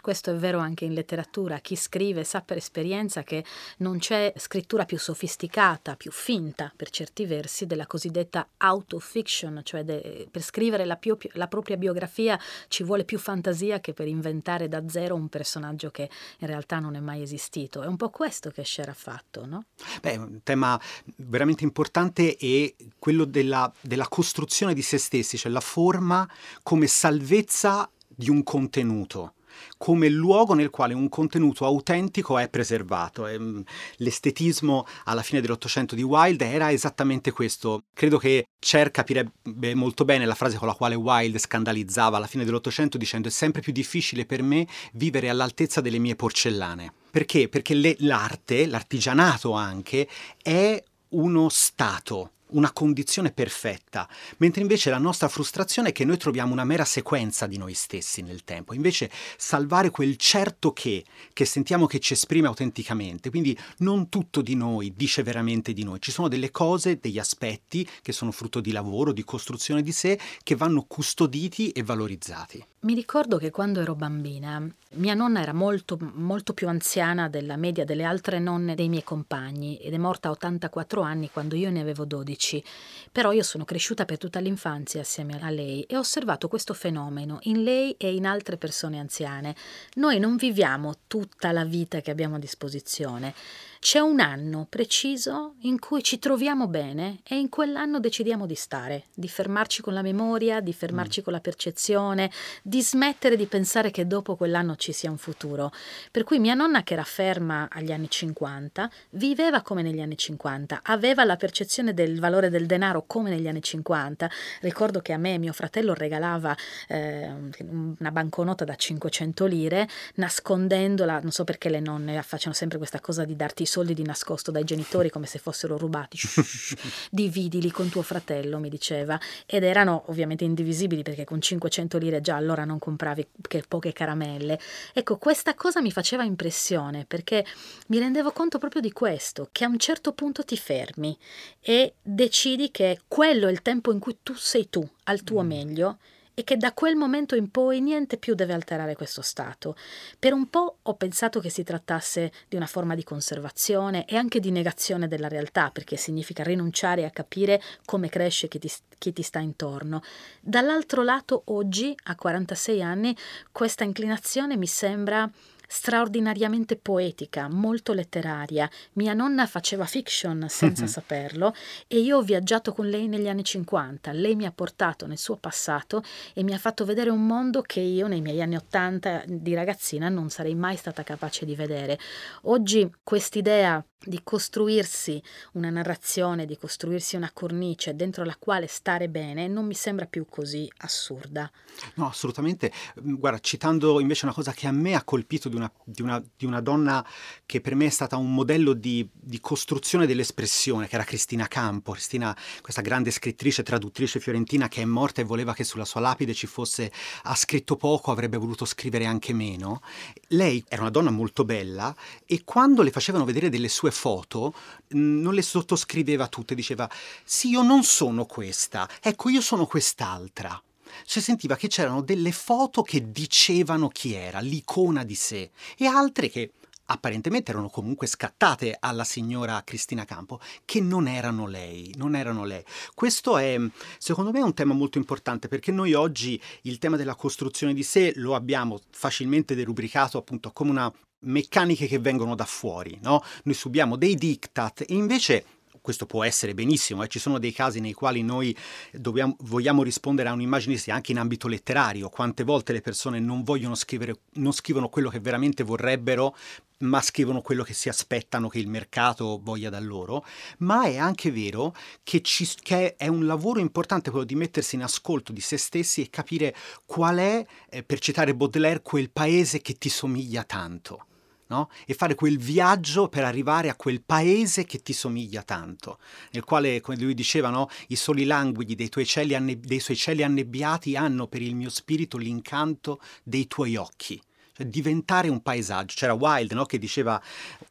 Questo 0.00 0.30
è 0.30 0.34
vero 0.34 0.58
anche 0.58 0.84
in 0.84 0.92
letteratura. 0.92 1.58
Chi 1.58 1.74
scrive 1.74 2.22
sa 2.22 2.40
per 2.40 2.58
esperienza 2.58 3.24
che 3.24 3.44
non 3.78 3.98
c'è 3.98 4.32
scrittura 4.36 4.84
più 4.84 4.98
sofisticata, 4.98 5.96
più 5.96 6.12
finta 6.12 6.72
per 6.76 6.90
certi 6.90 7.26
versi 7.26 7.66
della 7.66 7.86
cosiddetta 7.86 8.46
autofiction, 8.58 9.62
cioè 9.64 9.82
de, 9.82 10.28
per 10.30 10.42
scrivere 10.42 10.84
la, 10.84 10.96
più, 10.96 11.16
la, 11.32 11.48
propria 11.48 11.76
biografia 11.76 12.38
ci 12.68 12.84
vuole 12.84 13.04
più 13.04 13.18
fantasia 13.18 13.80
che 13.80 13.94
per 13.94 14.06
inventare 14.06 14.68
da 14.68 14.88
zero 14.88 15.16
un 15.16 15.28
personaggio 15.28 15.90
che 15.90 16.08
in 16.38 16.46
realtà 16.46 16.78
non 16.78 16.94
è 16.94 17.00
mai 17.00 17.22
esistito. 17.22 17.82
È 17.82 17.86
un 17.86 17.96
po' 17.96 18.10
questo 18.10 18.50
che 18.50 18.62
Cher 18.62 18.90
ha 18.90 18.94
fatto, 18.94 19.44
no? 19.44 19.64
Beh, 20.00 20.16
un 20.16 20.40
tema 20.44 20.80
veramente 21.16 21.64
importante 21.64 22.36
è 22.36 22.72
quello 22.98 23.24
della, 23.24 23.72
della 23.80 24.06
costruzione 24.08 24.72
di 24.72 24.82
se 24.82 24.98
stessi, 24.98 25.36
cioè 25.36 25.50
la 25.50 25.60
forma 25.60 26.28
come 26.62 26.86
salvezza 26.86 27.90
di 28.06 28.30
un 28.30 28.42
contenuto 28.42 29.32
come 29.76 30.08
luogo 30.08 30.54
nel 30.54 30.70
quale 30.70 30.94
un 30.94 31.08
contenuto 31.08 31.64
autentico 31.64 32.38
è 32.38 32.48
preservato. 32.48 33.26
Mm, 33.26 33.60
l'estetismo 33.96 34.86
alla 35.04 35.22
fine 35.22 35.40
dell'Ottocento 35.40 35.94
di 35.94 36.02
Wilde 36.02 36.50
era 36.50 36.70
esattamente 36.70 37.32
questo. 37.32 37.84
Credo 37.92 38.18
che 38.18 38.46
Cher 38.58 38.90
capirebbe 38.90 39.74
molto 39.74 40.04
bene 40.04 40.24
la 40.26 40.34
frase 40.34 40.56
con 40.56 40.66
la 40.66 40.74
quale 40.74 40.94
Wilde 40.94 41.38
scandalizzava 41.38 42.16
alla 42.16 42.26
fine 42.26 42.44
dell'Ottocento 42.44 42.98
dicendo 42.98 43.28
è 43.28 43.30
sempre 43.30 43.60
più 43.60 43.72
difficile 43.72 44.26
per 44.26 44.42
me 44.42 44.66
vivere 44.92 45.28
all'altezza 45.28 45.80
delle 45.80 45.98
mie 45.98 46.16
porcellane. 46.16 46.92
Perché? 47.10 47.48
Perché 47.48 47.74
le, 47.74 47.96
l'arte, 48.00 48.66
l'artigianato 48.66 49.52
anche, 49.52 50.08
è 50.42 50.82
uno 51.10 51.48
stato 51.48 52.32
una 52.50 52.72
condizione 52.72 53.32
perfetta, 53.32 54.08
mentre 54.38 54.62
invece 54.62 54.90
la 54.90 54.98
nostra 54.98 55.28
frustrazione 55.28 55.88
è 55.88 55.92
che 55.92 56.04
noi 56.04 56.16
troviamo 56.16 56.52
una 56.52 56.64
mera 56.64 56.84
sequenza 56.84 57.46
di 57.46 57.58
noi 57.58 57.74
stessi 57.74 58.22
nel 58.22 58.44
tempo, 58.44 58.74
invece 58.74 59.10
salvare 59.36 59.90
quel 59.90 60.16
certo 60.16 60.72
che, 60.72 61.04
che 61.32 61.44
sentiamo 61.44 61.86
che 61.86 61.98
ci 61.98 62.12
esprime 62.12 62.46
autenticamente, 62.46 63.30
quindi 63.30 63.56
non 63.78 64.08
tutto 64.08 64.42
di 64.42 64.54
noi 64.54 64.94
dice 64.94 65.22
veramente 65.22 65.72
di 65.72 65.82
noi, 65.82 66.00
ci 66.00 66.12
sono 66.12 66.28
delle 66.28 66.50
cose, 66.50 66.98
degli 67.00 67.18
aspetti 67.18 67.88
che 68.02 68.12
sono 68.12 68.30
frutto 68.30 68.60
di 68.60 68.72
lavoro, 68.72 69.12
di 69.12 69.24
costruzione 69.24 69.82
di 69.82 69.92
sé, 69.92 70.18
che 70.42 70.54
vanno 70.54 70.84
custoditi 70.86 71.70
e 71.70 71.82
valorizzati. 71.82 72.64
Mi 72.80 72.94
ricordo 72.94 73.38
che 73.38 73.50
quando 73.50 73.80
ero 73.80 73.94
bambina 73.94 74.62
mia 74.96 75.14
nonna 75.14 75.40
era 75.40 75.52
molto, 75.52 75.98
molto 76.00 76.52
più 76.52 76.68
anziana 76.68 77.28
della 77.28 77.56
media 77.56 77.84
delle 77.84 78.04
altre 78.04 78.38
nonne 78.38 78.74
dei 78.74 78.88
miei 78.88 79.02
compagni 79.02 79.78
ed 79.78 79.92
è 79.92 79.98
morta 79.98 80.28
a 80.28 80.32
84 80.32 81.00
anni 81.00 81.30
quando 81.30 81.56
io 81.56 81.70
ne 81.70 81.80
avevo 81.80 82.04
12. 82.04 82.62
Però 83.10 83.32
io 83.32 83.42
sono 83.42 83.64
cresciuta 83.64 84.04
per 84.04 84.18
tutta 84.18 84.40
l'infanzia 84.40 85.00
assieme 85.00 85.38
a 85.40 85.50
lei 85.50 85.82
e 85.82 85.96
ho 85.96 86.00
osservato 86.00 86.48
questo 86.48 86.74
fenomeno 86.74 87.38
in 87.42 87.62
lei 87.62 87.94
e 87.98 88.14
in 88.14 88.26
altre 88.26 88.56
persone 88.56 88.98
anziane. 88.98 89.56
Noi 89.94 90.18
non 90.18 90.36
viviamo 90.36 90.94
tutta 91.06 91.52
la 91.52 91.64
vita 91.64 92.00
che 92.00 92.10
abbiamo 92.10 92.36
a 92.36 92.40
disposizione. 92.40 93.34
C'è 93.78 93.98
un 93.98 94.20
anno 94.20 94.66
preciso 94.68 95.54
in 95.60 95.78
cui 95.78 96.02
ci 96.02 96.18
troviamo 96.18 96.66
bene 96.66 97.20
e 97.24 97.36
in 97.36 97.48
quell'anno 97.48 98.00
decidiamo 98.00 98.46
di 98.46 98.54
stare, 98.54 99.04
di 99.14 99.28
fermarci 99.28 99.82
con 99.82 99.92
la 99.92 100.02
memoria, 100.02 100.60
di 100.60 100.72
fermarci 100.72 101.20
mm. 101.20 101.22
con 101.22 101.32
la 101.32 101.40
percezione, 101.40 102.30
di 102.62 102.82
smettere 102.82 103.36
di 103.36 103.46
pensare 103.46 103.90
che 103.90 104.06
dopo 104.06 104.34
quell'anno 104.34 104.76
ci 104.76 104.92
sia 104.92 105.10
un 105.10 105.18
futuro. 105.18 105.72
Per 106.10 106.24
cui 106.24 106.38
mia 106.38 106.54
nonna, 106.54 106.82
che 106.82 106.94
era 106.94 107.04
ferma 107.04 107.68
agli 107.70 107.92
anni 107.92 108.08
50, 108.08 108.90
viveva 109.10 109.60
come 109.62 109.82
negli 109.82 110.00
anni 110.00 110.16
50, 110.16 110.80
aveva 110.82 111.24
la 111.24 111.36
percezione 111.36 111.92
del 111.92 112.18
valore 112.18 112.48
del 112.48 112.66
denaro 112.66 113.04
come 113.06 113.30
negli 113.30 113.46
anni 113.46 113.62
50. 113.62 114.30
Ricordo 114.60 115.00
che 115.00 115.12
a 115.12 115.18
me 115.18 115.38
mio 115.38 115.52
fratello 115.52 115.92
regalava 115.92 116.56
eh, 116.88 117.30
una 117.58 118.10
banconota 118.10 118.64
da 118.64 118.74
500 118.74 119.44
lire, 119.44 119.88
nascondendola, 120.14 121.20
non 121.20 121.30
so 121.30 121.44
perché 121.44 121.68
le 121.68 121.80
nonne 121.80 122.20
facciano 122.22 122.54
sempre 122.54 122.78
questa 122.78 123.00
cosa 123.00 123.24
di 123.24 123.36
darti 123.36 123.65
i 123.66 123.68
soldi 123.68 123.92
di 123.92 124.02
nascosto 124.02 124.50
dai 124.50 124.64
genitori 124.64 125.10
come 125.10 125.26
se 125.26 125.38
fossero 125.38 125.76
rubati. 125.76 126.18
Dividili 127.10 127.70
con 127.70 127.88
tuo 127.88 128.02
fratello, 128.02 128.58
mi 128.58 128.68
diceva. 128.68 129.20
Ed 129.44 129.64
erano 129.64 130.04
ovviamente 130.06 130.44
indivisibili 130.44 131.02
perché 131.02 131.24
con 131.24 131.40
500 131.40 131.98
lire 131.98 132.20
già 132.20 132.36
allora 132.36 132.64
non 132.64 132.78
compravi 132.78 133.26
che 133.48 133.64
poche 133.66 133.92
caramelle. 133.92 134.58
Ecco, 134.92 135.18
questa 135.18 135.54
cosa 135.54 135.80
mi 135.80 135.90
faceva 135.90 136.22
impressione 136.22 137.04
perché 137.06 137.44
mi 137.88 137.98
rendevo 137.98 138.32
conto 138.32 138.58
proprio 138.58 138.80
di 138.80 138.92
questo, 138.92 139.48
che 139.52 139.64
a 139.64 139.68
un 139.68 139.78
certo 139.78 140.12
punto 140.12 140.44
ti 140.44 140.56
fermi 140.56 141.16
e 141.60 141.94
decidi 142.00 142.70
che 142.70 143.00
quello 143.08 143.48
è 143.48 143.50
il 143.50 143.62
tempo 143.62 143.92
in 143.92 143.98
cui 143.98 144.18
tu 144.22 144.34
sei 144.34 144.70
tu, 144.70 144.88
al 145.04 145.22
tuo 145.22 145.42
mm. 145.42 145.46
meglio 145.46 145.98
e 146.38 146.44
che 146.44 146.58
da 146.58 146.74
quel 146.74 146.96
momento 146.96 147.34
in 147.34 147.50
poi 147.50 147.80
niente 147.80 148.18
più 148.18 148.34
deve 148.34 148.52
alterare 148.52 148.94
questo 148.94 149.22
stato. 149.22 149.74
Per 150.18 150.34
un 150.34 150.50
po' 150.50 150.76
ho 150.82 150.94
pensato 150.94 151.40
che 151.40 151.48
si 151.48 151.62
trattasse 151.62 152.30
di 152.46 152.56
una 152.56 152.66
forma 152.66 152.94
di 152.94 153.02
conservazione 153.02 154.04
e 154.04 154.16
anche 154.16 154.38
di 154.38 154.50
negazione 154.50 155.08
della 155.08 155.28
realtà, 155.28 155.70
perché 155.70 155.96
significa 155.96 156.42
rinunciare 156.42 157.06
a 157.06 157.10
capire 157.10 157.62
come 157.86 158.10
cresce 158.10 158.48
chi 158.48 158.58
ti, 158.58 158.70
chi 158.98 159.14
ti 159.14 159.22
sta 159.22 159.38
intorno. 159.38 160.02
Dall'altro 160.38 161.02
lato, 161.02 161.40
oggi, 161.46 161.96
a 162.04 162.14
46 162.14 162.82
anni, 162.82 163.16
questa 163.50 163.84
inclinazione 163.84 164.58
mi 164.58 164.66
sembra 164.66 165.26
straordinariamente 165.66 166.76
poetica, 166.76 167.48
molto 167.48 167.92
letteraria. 167.92 168.68
Mia 168.94 169.12
nonna 169.12 169.46
faceva 169.46 169.84
fiction 169.84 170.46
senza 170.48 170.82
mm-hmm. 170.82 170.92
saperlo 170.92 171.54
e 171.86 171.98
io 171.98 172.18
ho 172.18 172.22
viaggiato 172.22 172.72
con 172.72 172.88
lei 172.88 173.08
negli 173.08 173.28
anni 173.28 173.44
50. 173.44 174.12
Lei 174.12 174.34
mi 174.34 174.46
ha 174.46 174.52
portato 174.52 175.06
nel 175.06 175.18
suo 175.18 175.36
passato 175.36 176.02
e 176.34 176.42
mi 176.42 176.54
ha 176.54 176.58
fatto 176.58 176.84
vedere 176.84 177.10
un 177.10 177.26
mondo 177.26 177.62
che 177.62 177.80
io 177.80 178.06
nei 178.06 178.20
miei 178.20 178.42
anni 178.42 178.56
80 178.56 179.24
di 179.26 179.54
ragazzina 179.54 180.08
non 180.08 180.30
sarei 180.30 180.54
mai 180.54 180.76
stata 180.76 181.02
capace 181.02 181.44
di 181.44 181.54
vedere. 181.54 181.98
Oggi 182.42 182.90
quest'idea 183.02 183.84
di 184.04 184.20
costruirsi 184.22 185.22
una 185.52 185.70
narrazione, 185.70 186.46
di 186.46 186.56
costruirsi 186.56 187.16
una 187.16 187.30
cornice 187.32 187.96
dentro 187.96 188.24
la 188.24 188.36
quale 188.38 188.66
stare 188.66 189.08
bene 189.08 189.48
non 189.48 189.66
mi 189.66 189.74
sembra 189.74 190.06
più 190.06 190.26
così 190.28 190.70
assurda. 190.78 191.50
No, 191.94 192.06
assolutamente. 192.08 192.72
Mm, 193.00 193.16
guarda, 193.16 193.38
citando 193.40 194.00
invece 194.00 194.24
una 194.24 194.34
cosa 194.34 194.52
che 194.52 194.66
a 194.66 194.72
me 194.72 194.94
ha 194.94 195.02
colpito 195.02 195.48
di 195.48 195.56
una, 195.56 195.70
di 195.84 196.02
una, 196.02 196.22
di 196.36 196.46
una 196.46 196.60
donna 196.60 197.04
che 197.44 197.60
per 197.60 197.74
me 197.74 197.86
è 197.86 197.90
stata 197.90 198.16
un 198.16 198.32
modello 198.32 198.72
di, 198.72 199.08
di, 199.12 199.40
costruzione 199.40 200.06
dell'espressione, 200.06 200.86
che 200.88 200.94
era 200.94 201.04
Cristina 201.04 201.48
Campo. 201.48 201.92
Cristina, 201.92 202.36
questa 202.60 202.82
grande 202.82 203.10
scrittrice, 203.10 203.62
traduttrice 203.62 204.20
fiorentina 204.20 204.68
che 204.68 204.82
è 204.82 204.84
morta 204.84 205.20
e 205.20 205.24
voleva 205.24 205.54
che 205.54 205.64
sulla 205.64 205.84
sua 205.84 206.00
lapide 206.00 206.34
ci 206.34 206.46
fosse, 206.46 206.92
ha 207.24 207.34
scritto 207.34 207.76
poco, 207.76 208.10
avrebbe 208.10 208.36
voluto 208.36 208.64
scrivere 208.64 209.04
anche 209.04 209.32
meno. 209.32 209.80
Lei 210.28 210.64
era 210.68 210.82
una 210.82 210.90
donna 210.90 211.10
molto 211.10 211.44
bella 211.44 211.94
e 212.24 212.42
quando 212.44 212.82
le 212.82 212.90
facevano 212.90 213.24
vedere 213.24 213.48
delle 213.48 213.68
sue 213.68 213.90
foto 213.96 214.54
non 214.88 215.34
le 215.34 215.42
sottoscriveva 215.42 216.28
tutte, 216.28 216.54
diceva 216.54 216.88
sì, 217.24 217.48
io 217.50 217.62
non 217.62 217.82
sono 217.82 218.24
questa, 218.26 218.88
ecco, 219.00 219.28
io 219.28 219.40
sono 219.40 219.66
quest'altra. 219.66 220.60
Si 221.04 221.20
sentiva 221.20 221.56
che 221.56 221.68
c'erano 221.68 222.00
delle 222.00 222.32
foto 222.32 222.82
che 222.82 223.10
dicevano 223.10 223.88
chi 223.88 224.14
era, 224.14 224.40
l'icona 224.40 225.04
di 225.04 225.14
sé, 225.14 225.50
e 225.76 225.86
altre 225.86 226.30
che 226.30 226.52
apparentemente 226.86 227.50
erano 227.50 227.68
comunque 227.68 228.06
scattate 228.06 228.76
alla 228.78 229.04
signora 229.04 229.62
Cristina 229.64 230.04
Campo, 230.04 230.40
che 230.64 230.80
non 230.80 231.08
erano 231.08 231.46
lei, 231.46 231.92
non 231.96 232.14
erano 232.14 232.44
lei. 232.44 232.64
Questo 232.94 233.38
è, 233.38 233.56
secondo 233.98 234.32
me, 234.32 234.40
un 234.40 234.54
tema 234.54 234.74
molto 234.74 234.98
importante 234.98 235.48
perché 235.48 235.72
noi 235.72 235.94
oggi 235.94 236.40
il 236.62 236.78
tema 236.78 236.96
della 236.96 237.14
costruzione 237.14 237.74
di 237.74 237.82
sé 237.82 238.12
lo 238.16 238.34
abbiamo 238.34 238.80
facilmente 238.90 239.54
derubricato 239.54 240.18
appunto 240.18 240.52
come 240.52 240.70
una 240.70 240.92
meccaniche 241.20 241.86
che 241.86 241.98
vengono 241.98 242.34
da 242.34 242.44
fuori, 242.44 242.98
no? 243.02 243.22
Noi 243.44 243.54
subiamo 243.54 243.96
dei 243.96 244.14
diktat 244.14 244.82
e 244.82 244.94
invece 244.94 245.44
questo 245.86 246.04
può 246.04 246.24
essere 246.24 246.52
benissimo, 246.52 247.04
eh. 247.04 247.06
ci 247.06 247.20
sono 247.20 247.38
dei 247.38 247.52
casi 247.52 247.78
nei 247.78 247.92
quali 247.92 248.22
noi 248.22 248.54
dobbiamo, 248.90 249.36
vogliamo 249.42 249.84
rispondere 249.84 250.28
a 250.28 250.32
un'immagine 250.32 250.76
anche 250.88 251.12
in 251.12 251.18
ambito 251.18 251.46
letterario, 251.46 252.08
quante 252.08 252.42
volte 252.42 252.72
le 252.72 252.80
persone 252.80 253.20
non 253.20 253.44
vogliono 253.44 253.76
scrivere, 253.76 254.18
non 254.32 254.50
scrivono 254.50 254.88
quello 254.88 255.10
che 255.10 255.20
veramente 255.20 255.62
vorrebbero, 255.62 256.34
ma 256.78 257.00
scrivono 257.00 257.40
quello 257.40 257.62
che 257.62 257.72
si 257.72 257.88
aspettano 257.88 258.48
che 258.48 258.58
il 258.58 258.66
mercato 258.66 259.38
voglia 259.40 259.70
da 259.70 259.78
loro, 259.78 260.26
ma 260.58 260.86
è 260.86 260.96
anche 260.96 261.30
vero 261.30 261.72
che, 262.02 262.20
ci, 262.20 262.48
che 262.62 262.96
è 262.96 263.06
un 263.06 263.24
lavoro 263.24 263.60
importante 263.60 264.10
quello 264.10 264.26
di 264.26 264.34
mettersi 264.34 264.74
in 264.74 264.82
ascolto 264.82 265.30
di 265.30 265.40
se 265.40 265.56
stessi 265.56 266.02
e 266.02 266.10
capire 266.10 266.52
qual 266.84 267.18
è, 267.18 267.46
eh, 267.70 267.84
per 267.84 268.00
citare 268.00 268.34
Baudelaire, 268.34 268.82
quel 268.82 269.08
paese 269.08 269.62
che 269.62 269.74
ti 269.74 269.88
somiglia 269.88 270.42
tanto 270.42 271.04
no? 271.48 271.70
e 271.86 271.94
fare 271.94 272.14
quel 272.14 272.38
viaggio 272.38 273.08
per 273.08 273.24
arrivare 273.24 273.68
a 273.68 273.74
quel 273.74 274.02
paese 274.02 274.64
che 274.64 274.82
ti 274.82 274.92
somiglia 274.92 275.42
tanto, 275.42 275.98
nel 276.32 276.44
quale, 276.44 276.80
come 276.80 276.96
lui 276.96 277.14
diceva, 277.14 277.50
no? 277.50 277.68
i 277.88 277.96
soli 277.96 278.24
languidi 278.24 278.74
dei, 278.74 278.88
tuoi 278.88 279.06
cieli 279.06 279.34
anne- 279.34 279.60
dei 279.60 279.80
suoi 279.80 279.96
cieli 279.96 280.22
annebbiati 280.22 280.96
hanno 280.96 281.26
per 281.26 281.42
il 281.42 281.54
mio 281.54 281.70
spirito 281.70 282.16
l'incanto 282.18 283.00
dei 283.22 283.46
tuoi 283.46 283.76
occhi. 283.76 284.20
Cioè, 284.56 284.66
diventare 284.66 285.28
un 285.28 285.42
paesaggio. 285.42 285.94
C'era 285.94 286.14
Wild 286.14 286.52
no? 286.52 286.64
che 286.64 286.78
diceva 286.78 287.20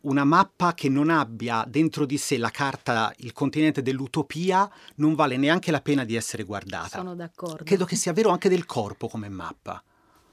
una 0.02 0.24
mappa 0.24 0.76
che 0.76 0.88
non 0.88 1.10
abbia 1.10 1.66
dentro 1.68 2.06
di 2.06 2.18
sé 2.18 2.38
la 2.38 2.52
carta, 2.52 3.12
il 3.18 3.34
continente 3.34 3.82
dell'utopia, 3.82 4.70
non 4.96 5.16
vale 5.16 5.36
neanche 5.36 5.72
la 5.72 5.82
pena 5.82 6.04
di 6.04 6.16
essere 6.16 6.44
guardata. 6.44 6.98
Sono 6.98 7.16
d'accordo. 7.16 7.64
Credo 7.64 7.86
che 7.86 7.96
sia 7.96 8.14
vero 8.14 8.30
anche 8.30 8.50
del 8.50 8.68
corpo 8.68 9.08
come 9.08 9.30
mappa. 9.30 9.82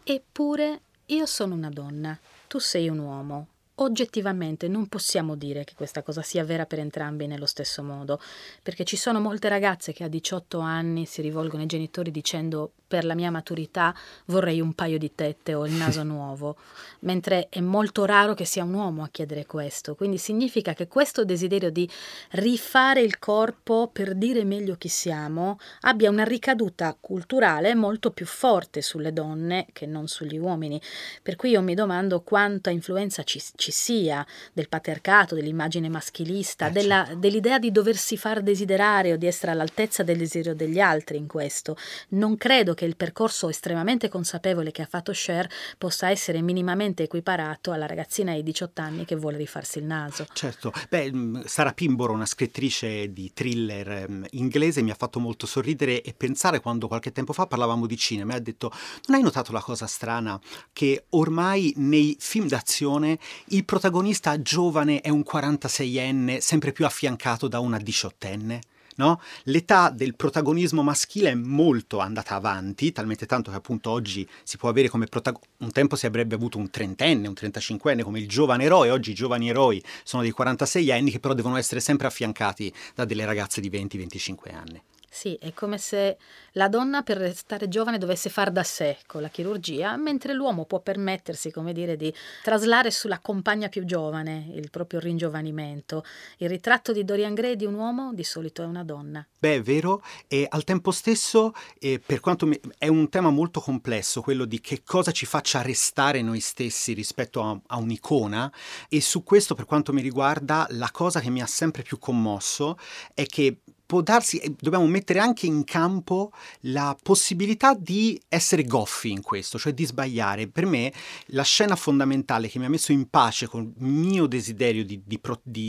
Eppure 0.04 0.82
io 1.06 1.24
sono 1.24 1.54
una 1.54 1.70
donna 1.70 2.18
tu 2.52 2.60
sei 2.60 2.90
un 2.90 3.00
uomo. 3.00 3.48
Oggettivamente 3.76 4.68
non 4.68 4.86
possiamo 4.86 5.34
dire 5.34 5.64
che 5.64 5.72
questa 5.74 6.02
cosa 6.02 6.20
sia 6.20 6.44
vera 6.44 6.66
per 6.66 6.78
entrambi 6.78 7.26
nello 7.26 7.46
stesso 7.46 7.82
modo, 7.82 8.20
perché 8.62 8.84
ci 8.84 8.96
sono 8.96 9.18
molte 9.18 9.48
ragazze 9.48 9.92
che 9.92 10.04
a 10.04 10.08
18 10.08 10.58
anni 10.58 11.06
si 11.06 11.22
rivolgono 11.22 11.62
ai 11.62 11.68
genitori 11.68 12.10
dicendo 12.10 12.72
per 12.92 13.06
la 13.06 13.14
mia 13.14 13.30
maturità 13.30 13.94
vorrei 14.26 14.60
un 14.60 14.74
paio 14.74 14.98
di 14.98 15.14
tette 15.14 15.54
o 15.54 15.66
il 15.66 15.72
naso 15.72 16.02
nuovo, 16.04 16.56
mentre 17.00 17.48
è 17.48 17.60
molto 17.60 18.04
raro 18.04 18.34
che 18.34 18.44
sia 18.44 18.64
un 18.64 18.74
uomo 18.74 19.02
a 19.02 19.08
chiedere 19.10 19.46
questo. 19.46 19.94
Quindi 19.94 20.18
significa 20.18 20.74
che 20.74 20.88
questo 20.88 21.24
desiderio 21.24 21.70
di 21.70 21.88
rifare 22.32 23.00
il 23.00 23.18
corpo 23.18 23.88
per 23.90 24.14
dire 24.14 24.44
meglio 24.44 24.76
chi 24.76 24.88
siamo 24.88 25.58
abbia 25.80 26.10
una 26.10 26.24
ricaduta 26.24 26.94
culturale 27.00 27.74
molto 27.74 28.10
più 28.10 28.26
forte 28.26 28.82
sulle 28.82 29.14
donne 29.14 29.68
che 29.72 29.86
non 29.86 30.06
sugli 30.06 30.36
uomini. 30.36 30.78
Per 31.22 31.36
cui 31.36 31.48
io 31.48 31.62
mi 31.62 31.72
domando 31.74 32.20
quanta 32.20 32.68
influenza 32.68 33.22
ci, 33.22 33.42
ci 33.62 33.72
sia 33.72 34.24
del 34.52 34.68
patriarcato, 34.68 35.34
dell'immagine 35.34 35.88
maschilista, 35.88 36.68
eh, 36.68 36.70
della, 36.72 37.04
certo. 37.04 37.20
dell'idea 37.20 37.58
di 37.58 37.72
doversi 37.72 38.18
far 38.18 38.42
desiderare 38.42 39.12
o 39.12 39.16
di 39.16 39.26
essere 39.26 39.52
all'altezza 39.52 40.02
del 40.02 40.18
desiderio 40.18 40.54
degli 40.54 40.78
altri 40.78 41.16
in 41.16 41.26
questo. 41.26 41.76
Non 42.08 42.36
credo 42.36 42.74
che 42.74 42.82
che 42.82 42.88
il 42.88 42.96
percorso 42.96 43.48
estremamente 43.48 44.08
consapevole 44.08 44.72
che 44.72 44.82
ha 44.82 44.86
fatto 44.86 45.12
Cher 45.12 45.48
possa 45.78 46.10
essere 46.10 46.42
minimamente 46.42 47.04
equiparato 47.04 47.70
alla 47.70 47.86
ragazzina 47.86 48.34
di 48.34 48.42
18 48.42 48.80
anni 48.82 49.04
che 49.04 49.14
vuole 49.14 49.36
rifarsi 49.36 49.78
il 49.78 49.84
naso. 49.84 50.26
Certo, 50.32 50.72
beh, 50.88 51.12
mm, 51.12 51.40
Sara 51.44 51.72
Pimboro, 51.72 52.12
una 52.12 52.26
scrittrice 52.26 53.12
di 53.12 53.30
thriller 53.32 54.08
um, 54.08 54.26
inglese, 54.30 54.82
mi 54.82 54.90
ha 54.90 54.96
fatto 54.96 55.20
molto 55.20 55.46
sorridere 55.46 56.02
e 56.02 56.12
pensare 56.12 56.58
quando 56.58 56.88
qualche 56.88 57.12
tempo 57.12 57.32
fa 57.32 57.46
parlavamo 57.46 57.86
di 57.86 57.96
cinema 57.96 58.32
e 58.32 58.36
ha 58.38 58.40
detto 58.40 58.72
non 59.06 59.18
hai 59.18 59.22
notato 59.22 59.52
la 59.52 59.60
cosa 59.60 59.86
strana 59.86 60.40
che 60.72 61.04
ormai 61.10 61.72
nei 61.76 62.16
film 62.18 62.48
d'azione 62.48 63.16
il 63.52 63.66
protagonista 63.66 64.40
giovane 64.40 65.02
è 65.02 65.10
un 65.10 65.24
46enne 65.30 66.38
sempre 66.38 66.72
più 66.72 66.86
affiancato 66.86 67.48
da 67.48 67.60
una 67.60 67.78
diciottenne? 67.78 68.60
No? 68.96 69.20
L'età 69.44 69.90
del 69.90 70.16
protagonismo 70.16 70.82
maschile 70.82 71.30
è 71.30 71.34
molto 71.34 71.98
andata 71.98 72.34
avanti, 72.34 72.92
talmente 72.92 73.26
tanto 73.26 73.50
che 73.50 73.56
appunto 73.56 73.90
oggi 73.90 74.26
si 74.42 74.56
può 74.56 74.68
avere 74.68 74.88
come 74.88 75.06
protagonista, 75.06 75.50
un 75.58 75.70
tempo 75.70 75.96
si 75.96 76.06
avrebbe 76.06 76.34
avuto 76.34 76.56
un 76.56 76.70
trentenne, 76.70 77.28
un 77.28 77.34
trentacinquenne 77.34 78.02
come 78.02 78.20
il 78.20 78.28
giovane 78.28 78.64
eroe, 78.64 78.90
oggi 78.90 79.10
i 79.10 79.14
giovani 79.14 79.48
eroi 79.48 79.82
sono 80.02 80.22
dei 80.22 80.30
46 80.30 80.90
anni 80.90 81.10
che 81.10 81.20
però 81.20 81.34
devono 81.34 81.56
essere 81.56 81.80
sempre 81.80 82.06
affiancati 82.06 82.72
da 82.94 83.04
delle 83.04 83.26
ragazze 83.26 83.60
di 83.60 83.70
20-25 83.70 84.54
anni. 84.54 84.82
Sì, 85.14 85.36
è 85.38 85.52
come 85.52 85.76
se 85.76 86.16
la 86.52 86.68
donna 86.68 87.02
per 87.02 87.18
restare 87.18 87.68
giovane 87.68 87.98
dovesse 87.98 88.30
far 88.30 88.50
da 88.50 88.62
sé 88.62 88.96
con 89.06 89.20
la 89.20 89.28
chirurgia, 89.28 89.94
mentre 89.98 90.32
l'uomo 90.32 90.64
può 90.64 90.80
permettersi, 90.80 91.50
come 91.50 91.74
dire, 91.74 91.96
di 91.98 92.12
traslare 92.42 92.90
sulla 92.90 93.18
compagna 93.18 93.68
più 93.68 93.84
giovane 93.84 94.50
il 94.54 94.70
proprio 94.70 95.00
ringiovanimento. 95.00 96.02
Il 96.38 96.48
ritratto 96.48 96.92
di 96.92 97.04
Dorian 97.04 97.34
Gray 97.34 97.56
di 97.56 97.66
un 97.66 97.74
uomo 97.74 98.14
di 98.14 98.24
solito 98.24 98.62
è 98.62 98.64
una 98.64 98.84
donna. 98.84 99.24
Beh, 99.38 99.56
è 99.56 99.60
vero, 99.60 100.02
e 100.26 100.46
al 100.48 100.64
tempo 100.64 100.90
stesso, 100.90 101.52
eh, 101.78 102.00
per 102.04 102.20
quanto 102.20 102.46
mi... 102.46 102.58
è 102.78 102.88
un 102.88 103.10
tema 103.10 103.28
molto 103.28 103.60
complesso, 103.60 104.22
quello 104.22 104.46
di 104.46 104.62
che 104.62 104.82
cosa 104.82 105.12
ci 105.12 105.26
faccia 105.26 105.60
restare 105.60 106.22
noi 106.22 106.40
stessi 106.40 106.94
rispetto 106.94 107.42
a, 107.42 107.60
a 107.66 107.76
un'icona, 107.76 108.50
e 108.88 109.02
su 109.02 109.22
questo, 109.24 109.54
per 109.54 109.66
quanto 109.66 109.92
mi 109.92 110.00
riguarda, 110.00 110.66
la 110.70 110.90
cosa 110.90 111.20
che 111.20 111.28
mi 111.28 111.42
ha 111.42 111.46
sempre 111.46 111.82
più 111.82 111.98
commosso 111.98 112.78
è 113.12 113.26
che 113.26 113.58
può 113.92 114.00
darsi, 114.00 114.40
dobbiamo 114.58 114.86
mettere 114.86 115.18
anche 115.18 115.44
in 115.44 115.64
campo 115.64 116.32
la 116.60 116.96
possibilità 117.02 117.74
di 117.74 118.18
essere 118.26 118.64
goffi 118.64 119.10
in 119.10 119.20
questo, 119.20 119.58
cioè 119.58 119.74
di 119.74 119.84
sbagliare. 119.84 120.48
Per 120.48 120.64
me 120.64 120.90
la 121.26 121.42
scena 121.42 121.76
fondamentale 121.76 122.48
che 122.48 122.58
mi 122.58 122.64
ha 122.64 122.70
messo 122.70 122.92
in 122.92 123.10
pace 123.10 123.46
con 123.46 123.60
il 123.76 123.84
mio 123.84 124.26
desiderio 124.26 124.82
di, 124.82 125.02
di, 125.04 125.20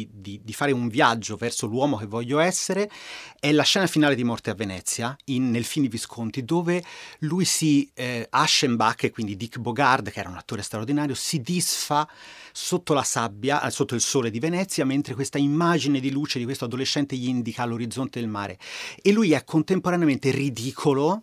di, 0.09 0.39
di 0.41 0.53
fare 0.53 0.71
un 0.71 0.87
viaggio 0.87 1.35
verso 1.35 1.67
l'uomo 1.67 1.97
che 1.97 2.05
voglio 2.05 2.39
essere 2.39 2.89
è 3.37 3.51
la 3.51 3.63
scena 3.63 3.87
finale 3.87 4.15
di 4.15 4.23
Morte 4.23 4.51
a 4.51 4.53
Venezia, 4.53 5.13
in, 5.25 5.51
nel 5.51 5.65
film 5.65 5.83
di 5.83 5.91
Visconti, 5.91 6.45
dove 6.45 6.81
lui 7.19 7.43
si, 7.43 7.91
eh, 7.93 8.25
Aschenbach, 8.29 9.11
quindi 9.11 9.35
Dick 9.35 9.57
Bogard, 9.57 10.11
che 10.11 10.21
era 10.21 10.29
un 10.29 10.37
attore 10.37 10.61
straordinario, 10.61 11.13
si 11.13 11.41
disfa 11.41 12.07
sotto 12.53 12.93
la 12.93 13.03
sabbia, 13.03 13.61
eh, 13.61 13.71
sotto 13.71 13.95
il 13.95 14.01
sole 14.01 14.29
di 14.29 14.39
Venezia, 14.39 14.85
mentre 14.85 15.15
questa 15.15 15.39
immagine 15.39 15.99
di 15.99 16.11
luce 16.11 16.37
di 16.39 16.45
questo 16.45 16.65
adolescente 16.65 17.17
gli 17.17 17.27
indica 17.27 17.65
l'orizzonte 17.65 18.19
del 18.19 18.29
mare. 18.29 18.57
E 19.01 19.11
lui 19.11 19.33
è 19.33 19.43
contemporaneamente 19.43 20.31
ridicolo 20.31 21.21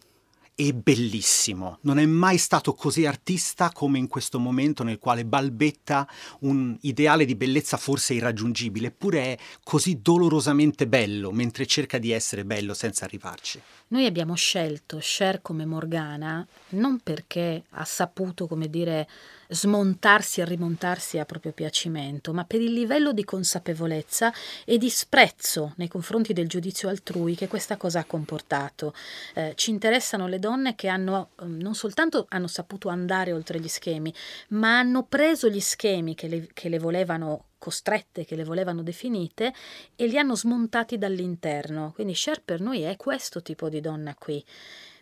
e 0.60 0.74
bellissimo. 0.74 1.78
Non 1.82 1.98
è 1.98 2.04
mai 2.04 2.36
stato 2.36 2.74
così 2.74 3.06
artista 3.06 3.70
come 3.70 3.96
in 3.96 4.08
questo 4.08 4.38
momento 4.38 4.82
nel 4.82 4.98
quale 4.98 5.24
balbetta 5.24 6.06
un 6.40 6.76
ideale 6.82 7.24
di 7.24 7.34
bellezza 7.34 7.78
forse 7.78 8.12
irraggiungibile, 8.12 8.88
eppure 8.88 9.22
è 9.22 9.38
così 9.62 10.00
dolorosamente 10.02 10.86
bello 10.86 11.30
mentre 11.30 11.64
cerca 11.64 11.96
di 11.96 12.10
essere 12.10 12.44
bello 12.44 12.74
senza 12.74 13.06
arrivarci. 13.06 13.58
Noi 13.88 14.04
abbiamo 14.04 14.34
scelto 14.34 14.98
Cher 15.00 15.40
come 15.40 15.64
Morgana 15.64 16.46
non 16.70 16.98
perché 16.98 17.64
ha 17.70 17.84
saputo, 17.86 18.46
come 18.46 18.68
dire, 18.68 19.08
smontarsi 19.50 20.40
e 20.40 20.44
rimontarsi 20.44 21.18
a 21.18 21.24
proprio 21.24 21.52
piacimento, 21.52 22.32
ma 22.32 22.44
per 22.44 22.60
il 22.60 22.72
livello 22.72 23.12
di 23.12 23.24
consapevolezza 23.24 24.32
e 24.64 24.78
di 24.78 24.88
sprezzo 24.88 25.74
nei 25.76 25.88
confronti 25.88 26.32
del 26.32 26.48
giudizio 26.48 26.88
altrui 26.88 27.34
che 27.34 27.48
questa 27.48 27.76
cosa 27.76 28.00
ha 28.00 28.04
comportato. 28.04 28.94
Eh, 29.34 29.52
ci 29.56 29.70
interessano 29.70 30.26
le 30.26 30.38
donne 30.38 30.74
che 30.74 30.88
hanno 30.88 31.30
ehm, 31.40 31.58
non 31.60 31.74
soltanto 31.74 32.26
hanno 32.28 32.46
saputo 32.46 32.88
andare 32.88 33.32
oltre 33.32 33.60
gli 33.60 33.68
schemi, 33.68 34.12
ma 34.48 34.78
hanno 34.78 35.02
preso 35.04 35.48
gli 35.48 35.60
schemi 35.60 36.14
che 36.14 36.28
le, 36.28 36.48
che 36.52 36.68
le 36.68 36.78
volevano 36.78 37.44
costrette, 37.58 38.24
che 38.24 38.36
le 38.36 38.44
volevano 38.44 38.82
definite, 38.82 39.52
e 39.94 40.06
li 40.06 40.18
hanno 40.18 40.34
smontati 40.34 40.96
dall'interno. 40.96 41.92
Quindi 41.94 42.14
Cher 42.14 42.42
per 42.42 42.60
noi 42.60 42.80
è 42.80 42.96
questo 42.96 43.42
tipo 43.42 43.68
di 43.68 43.80
donna 43.80 44.14
qui. 44.14 44.42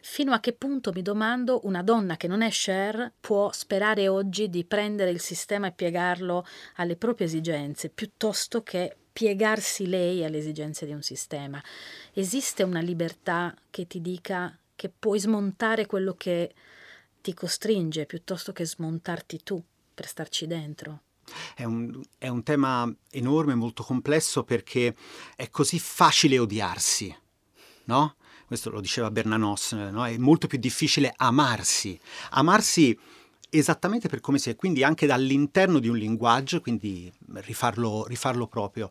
Fino 0.00 0.32
a 0.32 0.40
che 0.40 0.52
punto, 0.52 0.92
mi 0.92 1.02
domando, 1.02 1.60
una 1.64 1.82
donna 1.82 2.16
che 2.16 2.28
non 2.28 2.42
è 2.42 2.50
Cher 2.50 3.12
può 3.20 3.50
sperare 3.52 4.08
oggi 4.08 4.48
di 4.48 4.64
prendere 4.64 5.10
il 5.10 5.20
sistema 5.20 5.66
e 5.66 5.72
piegarlo 5.72 6.46
alle 6.76 6.96
proprie 6.96 7.26
esigenze, 7.26 7.88
piuttosto 7.88 8.62
che 8.62 8.96
piegarsi 9.12 9.88
lei 9.88 10.24
alle 10.24 10.38
esigenze 10.38 10.86
di 10.86 10.92
un 10.92 11.02
sistema. 11.02 11.62
Esiste 12.12 12.62
una 12.62 12.80
libertà 12.80 13.54
che 13.70 13.86
ti 13.86 14.00
dica 14.00 14.56
che 14.76 14.88
puoi 14.96 15.18
smontare 15.18 15.86
quello 15.86 16.14
che 16.14 16.54
ti 17.20 17.34
costringe 17.34 18.06
piuttosto 18.06 18.52
che 18.52 18.64
smontarti 18.64 19.42
tu 19.42 19.62
per 19.92 20.06
starci 20.06 20.46
dentro? 20.46 21.02
È 21.54 21.64
un, 21.64 22.00
è 22.16 22.28
un 22.28 22.42
tema 22.42 22.90
enorme, 23.10 23.54
molto 23.56 23.82
complesso 23.82 24.44
perché 24.44 24.94
è 25.34 25.50
così 25.50 25.78
facile 25.78 26.38
odiarsi, 26.38 27.14
no? 27.86 28.14
Questo 28.48 28.70
lo 28.70 28.80
diceva 28.80 29.10
Bernanos, 29.10 29.72
no? 29.72 30.06
è 30.06 30.16
molto 30.16 30.46
più 30.46 30.58
difficile 30.58 31.12
amarsi. 31.14 31.98
Amarsi 32.30 32.98
esattamente 33.50 34.08
per 34.08 34.20
come 34.20 34.38
si 34.38 34.50
è, 34.50 34.56
quindi 34.56 34.82
anche 34.82 35.06
dall'interno 35.06 35.78
di 35.78 35.88
un 35.88 35.96
linguaggio, 35.96 36.60
quindi 36.62 37.12
rifarlo, 37.34 38.06
rifarlo 38.06 38.46
proprio. 38.46 38.88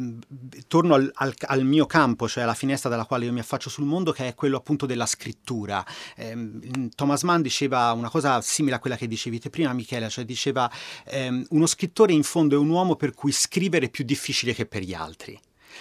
Mm, 0.00 0.18
torno 0.68 0.94
al, 0.94 1.10
al, 1.14 1.34
al, 1.46 1.64
mio 1.64 1.86
campo, 1.86 2.28
cioè 2.28 2.44
alla 2.44 2.54
finestra 2.54 2.88
dalla 2.88 3.04
quale 3.04 3.24
io 3.24 3.32
mi 3.32 3.40
affaccio 3.40 3.68
sul 3.68 3.84
mondo, 3.84 4.12
che 4.12 4.28
è 4.28 4.34
quello 4.34 4.56
appunto 4.56 4.86
della 4.86 5.06
scrittura. 5.06 5.84
Eh, 6.16 6.88
Thomas 6.94 7.22
Mann 7.22 7.40
diceva 7.42 7.92
una 7.92 8.10
cosa 8.10 8.40
simile 8.40 8.76
a 8.76 8.78
quella 8.78 8.96
che 8.96 9.08
dicevi 9.08 9.40
te 9.40 9.50
prima, 9.50 9.72
Michela, 9.72 10.08
cioè 10.08 10.24
diceva 10.24 10.70
ehm, 11.06 11.46
uno 11.50 11.66
scrittore 11.66 12.12
in 12.12 12.22
fondo 12.22 12.54
è 12.54 12.58
un 12.58 12.68
uomo 12.68 12.96
per 12.96 13.12
cui 13.12 13.32
scrivere 13.32 13.86
è 13.86 13.90
più 13.90 14.04
difficile 14.04 14.54
che 14.54 14.66
per 14.66 14.82
gli 14.82 14.94
altri 14.94 15.38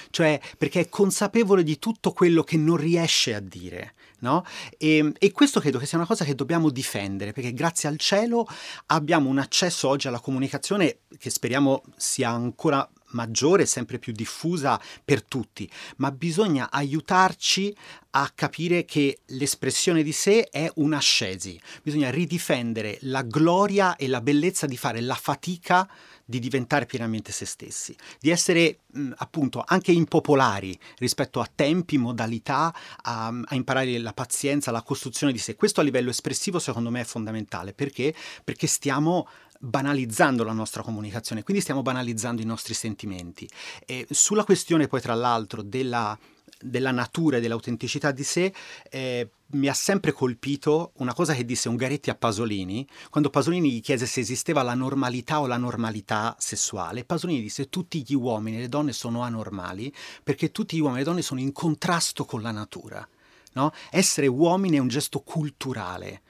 cioè 0.10 0.40
perché 0.58 0.82
è 0.82 0.90
consapevole 0.90 1.64
di 1.64 1.80
tutto 1.80 2.12
quello 2.12 2.44
che 2.44 2.58
non 2.58 2.78
riesce 2.78 3.34
a 3.34 3.40
dire. 3.40 3.94
No? 4.22 4.44
E, 4.78 5.14
e, 5.18 5.32
questo 5.32 5.62
credo 5.62 5.78
che 5.78 5.86
sia 5.86 5.98
una 5.98 6.08
cosa 6.08 6.26
che 6.26 6.36
dobbiamo 6.36 6.70
difendere, 6.70 7.32
perché 7.32 7.54
grazie 7.54 7.88
al 7.88 7.98
cielo 7.98 8.46
abbiamo 8.88 9.30
un 9.30 9.38
accesso 9.38 9.88
oggi 9.88 10.10
alla 10.10 10.20
comunicazione 10.20 11.00
che 11.18 11.30
speriamo 11.30 11.84
sia 11.96 12.30
ancora 12.30 12.88
maggiore 13.12 13.66
sempre 13.66 14.00
più 14.00 14.14
diffusa 14.14 14.80
per 15.04 15.24
tutti, 15.24 15.70
ma 15.98 16.12
bisogna 16.12 16.70
aiutarci 16.72 17.76
a 18.12 18.32
capire 18.34 18.86
che 18.86 19.20
l'espressione 19.28 20.04
di 20.04 20.12
sé 20.12 20.50
è 20.50 20.70
un'ascesi, 20.76 21.60
bisogna 21.84 22.10
ridifendere 22.10 22.98
la 23.02 23.22
gloria 23.22 23.96
e 23.96 24.08
la 24.08 24.22
bellezza 24.22 24.66
di 24.66 24.78
fare 24.78 25.02
la 25.02 25.16
fatica 25.16 25.88
di 26.30 26.38
diventare 26.38 26.86
pienamente 26.86 27.32
se 27.32 27.46
stessi, 27.46 27.96
di 28.20 28.30
essere 28.30 28.82
mh, 28.86 29.14
appunto 29.18 29.64
anche 29.66 29.92
impopolari 29.92 30.78
rispetto 31.00 31.40
a 31.40 31.50
tempi, 31.54 31.98
modalità, 31.98 32.72
a, 33.02 33.28
a, 33.46 33.56
imparare 33.56 33.98
la 33.98 34.14
pazienza, 34.14 34.70
la 34.70 34.84
costruzione 34.84 35.34
di 35.34 35.40
sé. 35.40 35.56
Questo 35.56 35.82
a 35.82 35.84
livello 35.84 36.12
espressivo 36.12 36.60
secondo 36.60 36.92
me 36.92 37.02
è 37.02 37.04
fondamentale 37.04 37.74
perché? 37.74 38.14
Perché 38.44 38.68
stiamo 38.68 39.28
banalizzando 39.62 40.44
la 40.44 40.54
nostra 40.54 40.82
comunicazione, 40.82 41.44
quindi 41.44 41.62
stiamo 41.62 41.82
banalizzando 41.82 42.42
i 42.42 42.46
nostri 42.46 42.74
sentimenti. 42.74 43.48
E 43.86 44.08
sulla 44.10 44.46
questione 44.46 44.88
poi 44.88 45.02
tra 45.02 45.14
l'altro 45.14 45.62
della 45.62 46.18
della 46.62 46.92
natura 46.92 47.38
e 47.38 47.42
dell'autenticità 47.42 48.12
di 48.12 48.24
sé, 48.24 48.54
eh, 48.90 49.30
mi 49.52 49.68
ha 49.68 49.74
sempre 49.74 50.12
colpito 50.12 50.92
una 50.96 51.14
cosa 51.14 51.34
che 51.34 51.46
disse 51.46 51.70
Ungaretti 51.70 52.10
a 52.10 52.16
Pasolini, 52.16 52.88
quando 53.10 53.30
Pasolini 53.30 53.72
gli 53.72 53.82
chiese 53.82 54.06
se 54.06 54.20
esisteva 54.20 54.62
la 54.62 54.74
normalità 54.74 55.40
o 55.40 55.48
la 55.48 55.58
normalità 55.58 56.36
sessuale. 56.38 57.06
Pasolini 57.06 57.42
disse 57.42 57.70
tutti 57.70 58.04
gli 58.06 58.14
uomini 58.14 58.58
e 58.58 58.62
le 58.62 58.70
donne 58.70 58.94
sono 58.94 59.22
anormali 59.22 59.94
perché 60.24 60.52
tutti 60.52 60.76
gli 60.76 60.82
uomini 60.82 60.98
e 60.98 61.04
le 61.04 61.10
donne 61.10 61.22
sono 61.22 61.40
in 61.40 61.52
contrasto 61.52 62.26
con 62.26 62.42
la 62.42 62.52
natura. 62.52 63.08
No? 63.52 63.72
Essere 63.90 64.28
uomini 64.28 64.78
è 64.78 64.80
un 64.80 64.90
gesto 64.90 65.22
culturale. 65.22 66.22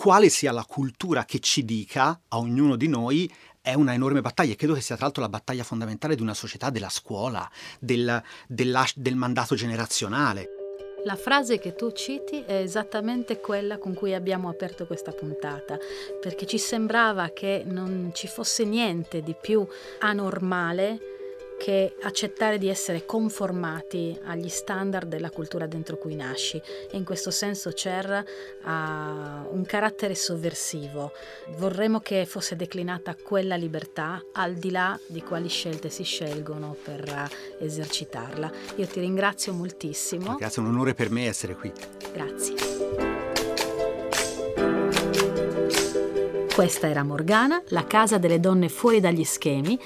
Quale 0.00 0.30
sia 0.30 0.50
la 0.50 0.64
cultura 0.64 1.26
che 1.26 1.40
ci 1.40 1.62
dica 1.62 2.22
a 2.28 2.38
ognuno 2.38 2.76
di 2.76 2.88
noi 2.88 3.30
è 3.60 3.74
una 3.74 3.92
enorme 3.92 4.22
battaglia 4.22 4.54
e 4.54 4.56
credo 4.56 4.72
che 4.72 4.80
sia 4.80 4.94
tra 4.94 5.04
l'altro 5.04 5.20
la 5.20 5.28
battaglia 5.28 5.62
fondamentale 5.62 6.14
di 6.14 6.22
una 6.22 6.32
società, 6.32 6.70
della 6.70 6.88
scuola, 6.88 7.46
del, 7.78 8.22
del 8.48 9.14
mandato 9.16 9.54
generazionale. 9.54 10.48
La 11.04 11.16
frase 11.16 11.58
che 11.58 11.74
tu 11.74 11.92
citi 11.92 12.42
è 12.46 12.54
esattamente 12.54 13.40
quella 13.40 13.76
con 13.76 13.92
cui 13.92 14.14
abbiamo 14.14 14.48
aperto 14.48 14.86
questa 14.86 15.12
puntata, 15.12 15.76
perché 16.18 16.46
ci 16.46 16.56
sembrava 16.56 17.28
che 17.28 17.62
non 17.66 18.12
ci 18.14 18.26
fosse 18.26 18.64
niente 18.64 19.20
di 19.20 19.36
più 19.38 19.68
anormale 19.98 21.19
che 21.62 21.94
accettare 22.00 22.56
di 22.56 22.68
essere 22.68 23.04
conformati 23.04 24.18
agli 24.24 24.48
standard 24.48 25.06
della 25.06 25.28
cultura 25.28 25.66
dentro 25.66 25.98
cui 25.98 26.14
nasci 26.14 26.56
e 26.56 26.96
in 26.96 27.04
questo 27.04 27.30
senso 27.30 27.70
Cher 27.72 28.24
ha 28.62 29.44
un 29.50 29.62
carattere 29.66 30.14
sovversivo. 30.14 31.12
Vorremmo 31.58 32.00
che 32.00 32.24
fosse 32.24 32.56
declinata 32.56 33.14
quella 33.14 33.56
libertà 33.56 34.24
al 34.32 34.54
di 34.54 34.70
là 34.70 34.98
di 35.06 35.22
quali 35.22 35.48
scelte 35.48 35.90
si 35.90 36.02
scelgono 36.02 36.74
per 36.82 37.28
esercitarla. 37.58 38.50
Io 38.76 38.86
ti 38.86 39.00
ringrazio 39.00 39.52
moltissimo. 39.52 40.36
Grazie, 40.36 40.62
è 40.62 40.64
un 40.64 40.72
onore 40.72 40.94
per 40.94 41.10
me 41.10 41.26
essere 41.26 41.54
qui. 41.56 41.70
Grazie. 42.10 43.00
Questa 46.54 46.88
era 46.88 47.02
Morgana, 47.04 47.62
la 47.68 47.86
casa 47.86 48.18
delle 48.18 48.38
donne 48.38 48.68
fuori 48.68 49.00
dagli 49.00 49.24
schemi. 49.24 49.78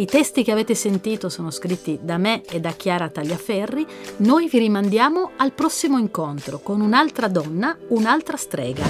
I 0.00 0.06
testi 0.06 0.44
che 0.44 0.52
avete 0.52 0.76
sentito 0.76 1.28
sono 1.28 1.50
scritti 1.50 1.98
da 2.00 2.18
me 2.18 2.44
e 2.44 2.60
da 2.60 2.70
Chiara 2.70 3.08
Tagliaferri. 3.08 3.84
Noi 4.18 4.48
vi 4.48 4.58
rimandiamo 4.58 5.32
al 5.36 5.52
prossimo 5.52 5.98
incontro 5.98 6.60
con 6.60 6.80
un'altra 6.80 7.26
donna, 7.26 7.76
un'altra 7.88 8.36
strega. 8.36 8.84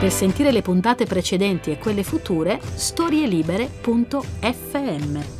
Per 0.00 0.10
sentire 0.10 0.52
le 0.52 0.62
puntate 0.62 1.04
precedenti 1.04 1.70
e 1.70 1.76
quelle 1.76 2.02
future, 2.02 2.58
storielibere.fm. 2.74 5.39